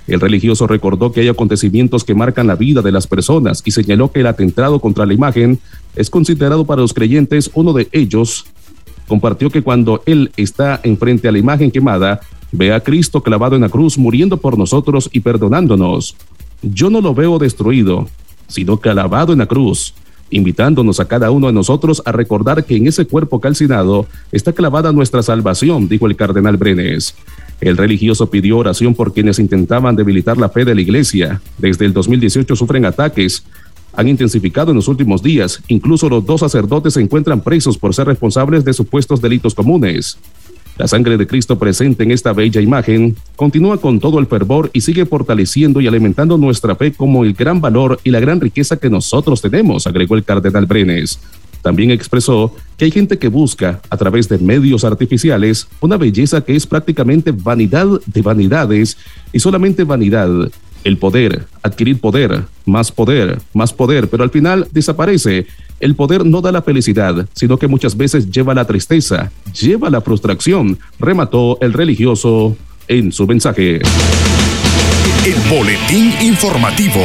El 0.07 0.20
religioso 0.20 0.66
recordó 0.66 1.11
que 1.11 1.20
hay 1.20 1.29
acontecimientos 1.29 2.05
que 2.05 2.14
marcan 2.14 2.46
la 2.46 2.55
vida 2.55 2.81
de 2.81 2.92
las 2.92 3.07
personas 3.07 3.62
y 3.64 3.72
señaló 3.72 4.12
que 4.12 4.20
el 4.20 4.26
atentado 4.29 4.81
contra 4.81 5.05
la 5.05 5.14
imagen 5.14 5.59
es 5.96 6.11
considerado 6.11 6.64
para 6.64 6.83
los 6.83 6.94
creyentes 6.94 7.50
uno 7.55 7.72
de 7.72 7.88
ellos. 7.90 8.46
Compartió 9.09 9.51
que 9.51 9.62
cuando 9.62 10.03
él 10.07 10.33
está 10.37 10.81
enfrente 10.83 11.29
a 11.29 11.33
la 11.33 11.38
imagen 11.38 11.71
quemada, 11.71 12.21
ve 12.53 12.73
a 12.73 12.81
Cristo 12.81 13.23
clavado 13.23 13.57
en 13.57 13.62
la 13.62 13.69
cruz 13.69 13.99
muriendo 13.99 14.37
por 14.37 14.59
nosotros 14.59 15.09
y 15.12 15.21
perdonándonos. 15.21 16.16
Yo 16.62 16.90
no 16.90 17.01
lo 17.01 17.14
veo 17.14 17.38
destruido, 17.38 18.09
sino 18.49 18.79
clavado 18.79 19.33
en 19.33 19.40
la 19.40 19.47
cruz, 19.47 19.95
invitándonos 20.31 20.99
a 21.01 21.07
cada 21.07 21.31
uno 21.31 21.47
de 21.47 21.53
nosotros 21.53 22.03
a 22.05 22.12
recordar 22.12 22.64
que 22.64 22.77
en 22.77 22.87
ese 22.87 23.07
cuerpo 23.07 23.40
calcinado 23.40 24.07
está 24.33 24.53
clavada 24.53 24.92
nuestra 24.92 25.23
salvación, 25.23 25.88
dijo 25.88 26.07
el 26.07 26.16
cardenal 26.16 26.57
Brenes. 26.57 27.14
El 27.61 27.77
religioso 27.77 28.29
pidió 28.29 28.59
oración 28.59 28.95
por 28.95 29.14
quienes 29.14 29.38
intentaban 29.38 29.97
debilitar 29.97 30.37
la 30.37 30.51
fe 30.51 30.64
de 30.64 30.75
la 30.75 30.81
iglesia. 30.81 31.40
Desde 31.59 31.87
el 31.87 31.92
2018 31.92 32.55
sufren 32.55 32.85
ataques. 32.85 33.45
Han 33.96 34.09
intensificado 34.09 34.70
en 34.70 34.76
los 34.76 34.88
últimos 34.88 35.22
días. 35.22 35.62
Incluso 35.68 36.09
los 36.09 36.24
dos 36.24 36.40
sacerdotes 36.40 36.94
se 36.94 37.00
encuentran 37.00 37.40
presos 37.40 37.78
por 37.78 37.94
ser 37.94 38.06
responsables 38.06 38.64
de 38.64 38.72
supuestos 38.72 39.20
delitos 39.20 39.54
comunes. 39.54 40.18
La 40.78 40.87
sangre 40.87 41.16
de 41.16 41.26
Cristo 41.26 41.59
presente 41.59 42.02
en 42.02 42.11
esta 42.11 42.35
bella 42.35 42.61
imagen 42.61 43.16
continúa 43.35 43.78
con 43.78 43.98
todo 43.98 44.18
el 44.18 44.26
fervor 44.26 44.68
y 44.74 44.82
sigue 44.82 45.06
fortaleciendo 45.06 45.80
y 45.80 45.87
alimentando 45.87 46.37
nuestra 46.37 46.76
fe 46.76 46.92
como 46.92 47.24
el 47.24 47.32
gran 47.32 47.62
valor 47.62 47.98
y 48.04 48.11
la 48.11 48.20
gran 48.20 48.42
riqueza 48.42 48.76
que 48.76 48.90
nosotros 48.90 49.40
tenemos, 49.40 49.87
agregó 49.87 50.16
el 50.16 50.24
cardenal 50.24 50.66
Brenes. 50.66 51.18
También 51.62 51.90
expresó 51.90 52.54
que 52.76 52.85
hay 52.85 52.90
gente 52.90 53.18
que 53.18 53.28
busca, 53.28 53.80
a 53.88 53.96
través 53.96 54.28
de 54.28 54.38
medios 54.38 54.85
artificiales, 54.85 55.66
una 55.80 55.96
belleza 55.96 56.44
que 56.44 56.54
es 56.54 56.66
prácticamente 56.66 57.32
vanidad 57.32 57.87
de 58.06 58.22
vanidades 58.22 58.98
y 59.32 59.40
solamente 59.40 59.82
vanidad. 59.82 60.28
El 60.87 60.99
poder, 60.99 61.49
adquirir 61.64 61.99
poder, 61.99 62.44
más 62.64 62.92
poder, 62.92 63.40
más 63.53 63.72
poder, 63.72 64.09
pero 64.09 64.22
al 64.22 64.31
final 64.31 64.68
desaparece. 64.70 65.44
El 65.81 65.96
poder 65.96 66.25
no 66.25 66.40
da 66.40 66.53
la 66.53 66.62
felicidad, 66.62 67.29
sino 67.33 67.57
que 67.57 67.66
muchas 67.66 67.96
veces 67.96 68.31
lleva 68.31 68.55
la 68.55 68.64
tristeza, 68.64 69.33
lleva 69.61 69.90
la 69.90 70.01
frustración, 70.01 70.79
remató 71.01 71.59
el 71.61 71.72
religioso 71.72 72.57
en 72.87 73.11
su 73.11 73.27
mensaje. 73.27 73.81
El 75.25 75.35
boletín 75.51 76.12
informativo. 76.22 77.03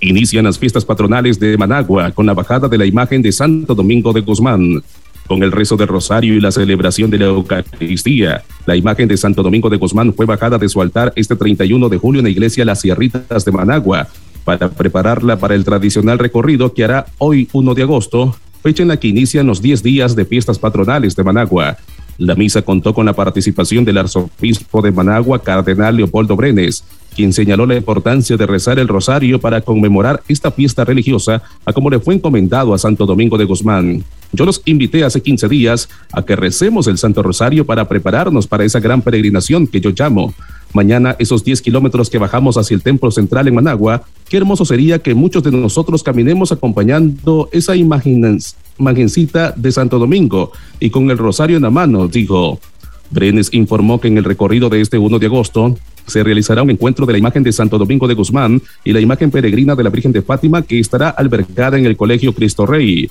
Inician 0.00 0.46
las 0.46 0.58
fiestas 0.58 0.84
patronales 0.84 1.38
de 1.38 1.56
Managua 1.56 2.10
con 2.10 2.26
la 2.26 2.34
bajada 2.34 2.66
de 2.66 2.76
la 2.76 2.86
imagen 2.86 3.22
de 3.22 3.30
Santo 3.30 3.72
Domingo 3.72 4.12
de 4.12 4.22
Guzmán. 4.22 4.82
Con 5.26 5.42
el 5.42 5.50
rezo 5.50 5.76
del 5.76 5.88
rosario 5.88 6.34
y 6.34 6.40
la 6.40 6.52
celebración 6.52 7.10
de 7.10 7.18
la 7.18 7.26
Eucaristía, 7.26 8.44
la 8.64 8.76
imagen 8.76 9.08
de 9.08 9.16
Santo 9.16 9.42
Domingo 9.42 9.68
de 9.68 9.76
Guzmán 9.76 10.14
fue 10.14 10.24
bajada 10.24 10.56
de 10.56 10.68
su 10.68 10.80
altar 10.80 11.12
este 11.16 11.34
31 11.34 11.88
de 11.88 11.98
julio 11.98 12.20
en 12.20 12.24
la 12.24 12.30
iglesia 12.30 12.64
Las 12.64 12.80
Sierritas 12.80 13.44
de 13.44 13.52
Managua 13.52 14.06
para 14.44 14.70
prepararla 14.70 15.36
para 15.38 15.56
el 15.56 15.64
tradicional 15.64 16.20
recorrido 16.20 16.72
que 16.72 16.84
hará 16.84 17.06
hoy 17.18 17.48
1 17.52 17.74
de 17.74 17.82
agosto, 17.82 18.36
fecha 18.62 18.82
en 18.82 18.88
la 18.88 18.96
que 18.96 19.08
inician 19.08 19.48
los 19.48 19.60
10 19.60 19.82
días 19.82 20.14
de 20.14 20.24
fiestas 20.24 20.60
patronales 20.60 21.16
de 21.16 21.24
Managua. 21.24 21.76
La 22.18 22.36
misa 22.36 22.62
contó 22.62 22.94
con 22.94 23.06
la 23.06 23.12
participación 23.12 23.84
del 23.84 23.98
arzobispo 23.98 24.80
de 24.80 24.92
Managua, 24.92 25.42
cardenal 25.42 25.96
Leopoldo 25.96 26.36
Brenes, 26.36 26.84
quien 27.16 27.32
señaló 27.32 27.64
la 27.64 27.76
importancia 27.76 28.36
de 28.36 28.46
rezar 28.46 28.78
el 28.78 28.88
rosario 28.88 29.40
para 29.40 29.62
conmemorar 29.62 30.22
esta 30.28 30.50
fiesta 30.50 30.84
religiosa, 30.84 31.42
a 31.64 31.72
como 31.72 31.88
le 31.88 31.98
fue 31.98 32.14
encomendado 32.14 32.74
a 32.74 32.78
Santo 32.78 33.06
Domingo 33.06 33.38
de 33.38 33.46
Guzmán. 33.46 34.04
Yo 34.32 34.44
los 34.44 34.60
invité 34.66 35.02
hace 35.02 35.22
15 35.22 35.48
días 35.48 35.88
a 36.12 36.22
que 36.22 36.36
recemos 36.36 36.86
el 36.88 36.98
Santo 36.98 37.22
Rosario 37.22 37.64
para 37.64 37.88
prepararnos 37.88 38.46
para 38.46 38.64
esa 38.64 38.80
gran 38.80 39.00
peregrinación 39.00 39.66
que 39.66 39.80
yo 39.80 39.92
llamo. 39.96 40.34
Mañana 40.74 41.16
esos 41.18 41.42
10 41.42 41.62
kilómetros 41.62 42.10
que 42.10 42.18
bajamos 42.18 42.58
hacia 42.58 42.74
el 42.74 42.82
templo 42.82 43.10
central 43.10 43.48
en 43.48 43.54
Managua, 43.54 44.04
qué 44.28 44.36
hermoso 44.36 44.66
sería 44.66 44.98
que 44.98 45.14
muchos 45.14 45.42
de 45.42 45.52
nosotros 45.52 46.02
caminemos 46.02 46.52
acompañando 46.52 47.48
esa 47.50 47.74
imagencita 47.76 49.54
de 49.56 49.72
Santo 49.72 49.98
Domingo 49.98 50.52
y 50.80 50.90
con 50.90 51.10
el 51.10 51.16
rosario 51.16 51.56
en 51.56 51.62
la 51.62 51.70
mano, 51.70 52.08
dijo. 52.08 52.60
Brenes 53.08 53.54
informó 53.54 54.00
que 54.00 54.08
en 54.08 54.18
el 54.18 54.24
recorrido 54.24 54.68
de 54.68 54.80
este 54.80 54.98
1 54.98 55.18
de 55.20 55.26
agosto 55.26 55.76
se 56.06 56.22
realizará 56.22 56.62
un 56.62 56.70
encuentro 56.70 57.06
de 57.06 57.12
la 57.12 57.18
imagen 57.18 57.42
de 57.42 57.52
Santo 57.52 57.78
Domingo 57.78 58.08
de 58.08 58.14
Guzmán 58.14 58.62
y 58.84 58.92
la 58.92 59.00
imagen 59.00 59.30
peregrina 59.30 59.74
de 59.74 59.84
la 59.84 59.90
Virgen 59.90 60.12
de 60.12 60.22
Fátima 60.22 60.62
que 60.62 60.78
estará 60.78 61.10
albergada 61.10 61.78
en 61.78 61.86
el 61.86 61.96
Colegio 61.96 62.32
Cristo 62.32 62.66
Rey. 62.66 63.10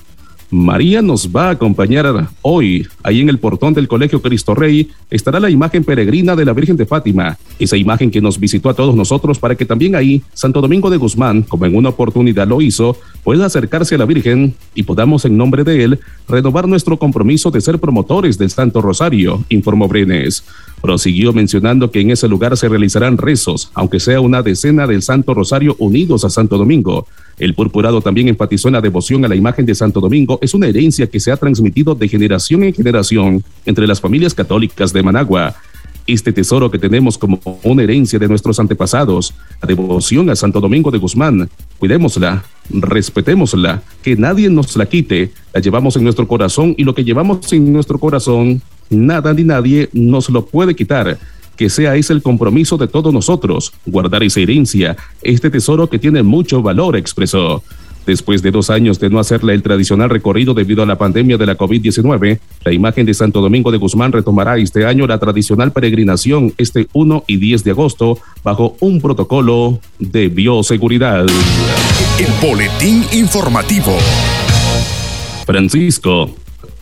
María 0.52 1.02
nos 1.02 1.36
va 1.36 1.48
a 1.48 1.52
acompañar 1.52 2.30
hoy. 2.42 2.88
Ahí 3.04 3.20
en 3.20 3.30
el 3.30 3.40
portón 3.40 3.74
del 3.74 3.88
Colegio 3.88 4.22
Cristo 4.22 4.54
Rey 4.54 4.90
estará 5.10 5.40
la 5.40 5.50
imagen 5.50 5.84
peregrina 5.84 6.36
de 6.36 6.46
la 6.46 6.54
Virgen 6.54 6.78
de 6.78 6.86
Fátima, 6.86 7.38
esa 7.60 7.78
imagen 7.78 8.12
que 8.12 8.22
nos 8.22 8.40
visitó 8.40 8.70
a 8.70 8.74
todos 8.74 8.96
nosotros 8.96 9.40
para 9.40 9.56
que 9.56 9.66
también 9.66 9.96
ahí 9.96 10.22
Santo 10.34 10.62
Domingo 10.62 10.90
de 10.90 10.98
Guzmán, 10.98 11.44
como 11.44 11.66
en 11.66 11.76
una 11.76 11.90
oportunidad 11.90 12.48
lo 12.48 12.62
hizo, 12.62 12.98
pueda 13.24 13.46
acercarse 13.46 13.96
a 13.96 13.98
la 13.98 14.06
Virgen 14.06 14.54
y 14.76 14.84
podamos 14.84 15.26
en 15.26 15.36
nombre 15.36 15.64
de 15.64 15.84
él 15.84 16.00
renovar 16.28 16.68
nuestro 16.68 16.98
compromiso 16.98 17.50
de 17.50 17.62
ser 17.62 17.80
promotores 17.80 18.38
del 18.38 18.52
Santo 18.52 18.82
Rosario, 18.82 19.44
informó 19.50 19.88
Brenes. 19.88 20.44
Prosiguió 20.86 21.34
mencionando 21.34 21.90
que 21.90 22.00
en 22.00 22.12
ese 22.12 22.28
lugar 22.28 22.56
se 22.56 22.70
realizarán 22.70 23.18
rezos, 23.18 23.72
aunque 23.74 24.00
sea 24.00 24.22
una 24.22 24.44
decena 24.44 24.86
del 24.86 25.02
Santo 25.02 25.34
Rosario 25.34 25.76
unidos 25.80 26.24
a 26.26 26.30
Santo 26.30 26.60
Domingo. 26.60 27.08
El 27.40 27.56
purpurado 27.56 28.02
también 28.02 28.28
enfatizó 28.28 28.68
en 28.68 28.76
la 28.76 28.82
devoción 28.82 29.26
a 29.26 29.28
la 29.28 29.36
imagen 29.36 29.66
de 29.66 29.74
Santo 29.74 30.00
Domingo. 30.00 30.38
Es 30.44 30.54
una 30.54 30.68
herencia 30.68 31.08
que 31.08 31.20
se 31.20 31.32
ha 31.32 31.38
transmitido 31.38 31.96
de 31.96 32.08
generación 32.08 32.62
en 32.62 32.72
generación 32.76 33.44
entre 33.66 33.88
las 33.88 34.00
familias 34.00 34.36
católicas 34.36 34.94
de 34.94 35.02
Managua. 35.02 35.56
Este 36.06 36.32
tesoro 36.32 36.70
que 36.70 36.78
tenemos 36.78 37.18
como 37.18 37.42
una 37.64 37.82
herencia 37.82 38.20
de 38.20 38.28
nuestros 38.28 38.60
antepasados, 38.60 39.34
la 39.64 39.68
devoción 39.68 40.30
a 40.30 40.36
Santo 40.36 40.60
Domingo 40.60 40.92
de 40.92 41.00
Guzmán, 41.00 41.50
cuidémosla, 41.80 42.44
respetémosla, 42.70 43.82
que 44.04 44.16
nadie 44.16 44.52
nos 44.52 44.78
la 44.78 44.86
quite, 44.86 45.32
la 45.52 45.62
llevamos 45.62 45.96
en 45.96 46.04
nuestro 46.04 46.28
corazón 46.28 46.76
y 46.78 46.84
lo 46.84 46.94
que 46.94 47.04
llevamos 47.04 47.52
en 47.54 47.74
nuestro 47.74 47.98
corazón, 47.98 48.62
nada 48.90 49.34
ni 49.34 49.44
nadie 49.44 49.90
nos 49.94 50.30
lo 50.30 50.46
puede 50.46 50.76
quitar 50.76 51.18
que 51.56 51.70
sea 51.70 51.96
ese 51.96 52.14
el 52.14 52.22
compromiso 52.22 52.78
de 52.78 52.88
todos 52.88 53.14
nosotros, 53.14 53.74
guardar 53.86 54.24
esa 54.24 54.40
herencia, 54.40 54.96
este 55.22 55.50
tesoro 55.50 55.90
que 55.90 56.00
tiene 56.00 56.24
mucho 56.24 56.62
valor, 56.62 56.96
expresó. 56.96 57.64
Después 58.06 58.44
de 58.44 58.52
dos 58.52 58.70
años 58.70 59.00
de 59.00 59.10
no 59.10 59.20
hacerle 59.20 59.56
el 59.56 59.64
tradicional 59.64 60.12
recorrido 60.12 60.54
debido 60.54 60.84
a 60.84 60.86
la 60.86 60.96
pandemia 60.96 61.38
de 61.38 61.46
la 61.48 61.58
COVID-19, 61.58 62.40
la 62.64 62.72
imagen 62.72 63.06
de 63.06 63.16
Santo 63.16 63.42
Domingo 63.42 63.72
de 63.72 63.80
Guzmán 63.80 64.12
retomará 64.12 64.58
este 64.58 64.86
año 64.86 65.08
la 65.08 65.18
tradicional 65.18 65.72
peregrinación 65.72 66.54
este 66.60 66.88
1 66.94 67.24
y 67.26 67.38
10 67.38 67.64
de 67.64 67.72
agosto 67.72 68.20
bajo 68.44 68.78
un 68.80 69.02
protocolo 69.02 69.80
de 69.98 70.28
bioseguridad. 70.28 71.26
El 72.20 72.48
boletín 72.48 73.04
informativo. 73.12 73.98
Francisco 75.48 76.30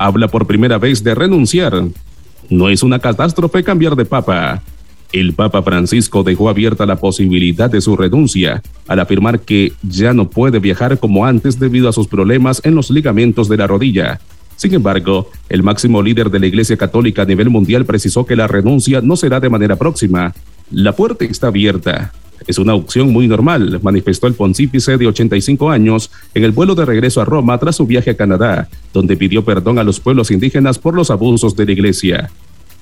habla 0.04 0.28
por 0.28 0.46
primera 0.46 0.78
vez 0.78 1.02
de 1.02 1.16
renunciar 1.16 1.86
no 2.50 2.70
es 2.70 2.84
una 2.84 3.00
catástrofe 3.00 3.64
cambiar 3.64 3.96
de 3.96 4.04
papa. 4.04 4.62
El 5.14 5.34
Papa 5.34 5.62
Francisco 5.62 6.24
dejó 6.24 6.50
abierta 6.50 6.86
la 6.86 6.98
posibilidad 6.98 7.70
de 7.70 7.80
su 7.80 7.96
renuncia 7.96 8.62
al 8.88 9.00
afirmar 9.00 9.40
que 9.40 9.72
ya 9.82 10.12
no 10.12 10.30
puede 10.30 10.60
viajar 10.60 11.00
como 11.00 11.26
antes 11.26 11.58
debido 11.58 11.88
a 11.88 11.94
sus 11.94 12.08
problemas 12.08 12.62
en 12.66 12.76
los 12.76 12.90
ligamentos 12.90 13.48
de 13.48 13.58
la 13.58 13.68
rodilla. 13.68 14.20
Sin 14.58 14.74
embargo, 14.74 15.30
el 15.50 15.64
máximo 15.64 16.02
líder 16.02 16.30
de 16.30 16.40
la 16.40 16.48
Iglesia 16.48 16.78
Católica 16.78 17.22
a 17.22 17.26
nivel 17.26 17.50
mundial 17.50 17.86
precisó 17.86 18.26
que 18.26 18.36
la 18.36 18.48
renuncia 18.48 19.02
no 19.02 19.16
será 19.16 19.40
de 19.40 19.50
manera 19.50 19.78
próxima. 19.78 20.34
La 20.70 20.94
puerta 20.94 21.24
está 21.26 21.48
abierta. 21.48 22.12
Es 22.48 22.58
una 22.58 22.74
opción 22.76 23.12
muy 23.12 23.28
normal, 23.28 23.80
manifestó 23.82 24.28
el 24.28 24.34
pontífice 24.34 24.98
de 24.98 25.08
85 25.08 25.70
años 25.70 26.12
en 26.34 26.44
el 26.44 26.52
vuelo 26.52 26.76
de 26.76 26.86
regreso 26.86 27.22
a 27.22 27.26
Roma 27.26 27.58
tras 27.58 27.76
su 27.76 27.86
viaje 27.86 28.12
a 28.12 28.18
Canadá, 28.18 28.68
donde 28.94 29.18
pidió 29.18 29.44
perdón 29.44 29.80
a 29.80 29.84
los 29.84 30.00
pueblos 30.00 30.32
indígenas 30.32 30.80
por 30.80 30.94
los 30.94 31.12
abusos 31.12 31.56
de 31.56 31.66
la 31.66 31.72
iglesia. 31.72 32.30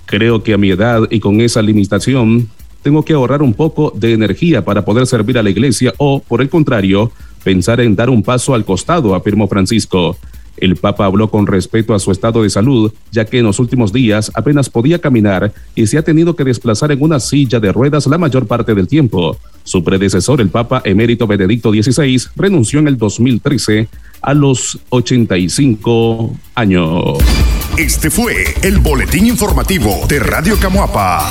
Creo 0.05 0.43
que 0.43 0.53
a 0.53 0.57
mi 0.57 0.71
edad 0.71 1.03
y 1.09 1.19
con 1.19 1.41
esa 1.41 1.61
limitación, 1.61 2.49
tengo 2.81 3.05
que 3.05 3.13
ahorrar 3.13 3.41
un 3.41 3.53
poco 3.53 3.93
de 3.95 4.13
energía 4.13 4.65
para 4.65 4.83
poder 4.83 5.05
servir 5.05 5.37
a 5.37 5.43
la 5.43 5.49
iglesia 5.49 5.93
o, 5.97 6.19
por 6.19 6.41
el 6.41 6.49
contrario, 6.49 7.11
pensar 7.43 7.79
en 7.79 7.95
dar 7.95 8.09
un 8.09 8.23
paso 8.23 8.53
al 8.53 8.65
costado, 8.65 9.15
afirmó 9.15 9.47
Francisco. 9.47 10.17
El 10.61 10.75
Papa 10.75 11.05
habló 11.05 11.29
con 11.29 11.47
respeto 11.47 11.95
a 11.95 11.99
su 11.99 12.11
estado 12.11 12.43
de 12.43 12.49
salud, 12.51 12.93
ya 13.11 13.25
que 13.25 13.39
en 13.39 13.45
los 13.45 13.59
últimos 13.59 13.91
días 13.91 14.31
apenas 14.35 14.69
podía 14.69 14.99
caminar 14.99 15.51
y 15.75 15.87
se 15.87 15.97
ha 15.97 16.03
tenido 16.03 16.35
que 16.35 16.43
desplazar 16.43 16.91
en 16.91 17.01
una 17.01 17.19
silla 17.19 17.59
de 17.59 17.71
ruedas 17.73 18.05
la 18.05 18.19
mayor 18.19 18.45
parte 18.45 18.75
del 18.75 18.87
tiempo. 18.87 19.35
Su 19.63 19.83
predecesor, 19.83 20.39
el 20.39 20.49
Papa 20.49 20.83
emérito 20.85 21.25
Benedicto 21.25 21.71
XVI, 21.71 22.21
renunció 22.35 22.79
en 22.79 22.87
el 22.87 22.97
2013 22.97 23.87
a 24.21 24.33
los 24.35 24.79
85 24.89 26.37
años. 26.53 27.17
Este 27.75 28.11
fue 28.11 28.53
el 28.61 28.77
boletín 28.77 29.25
informativo 29.25 30.05
de 30.07 30.19
Radio 30.19 30.57
Camuapa. 30.59 31.27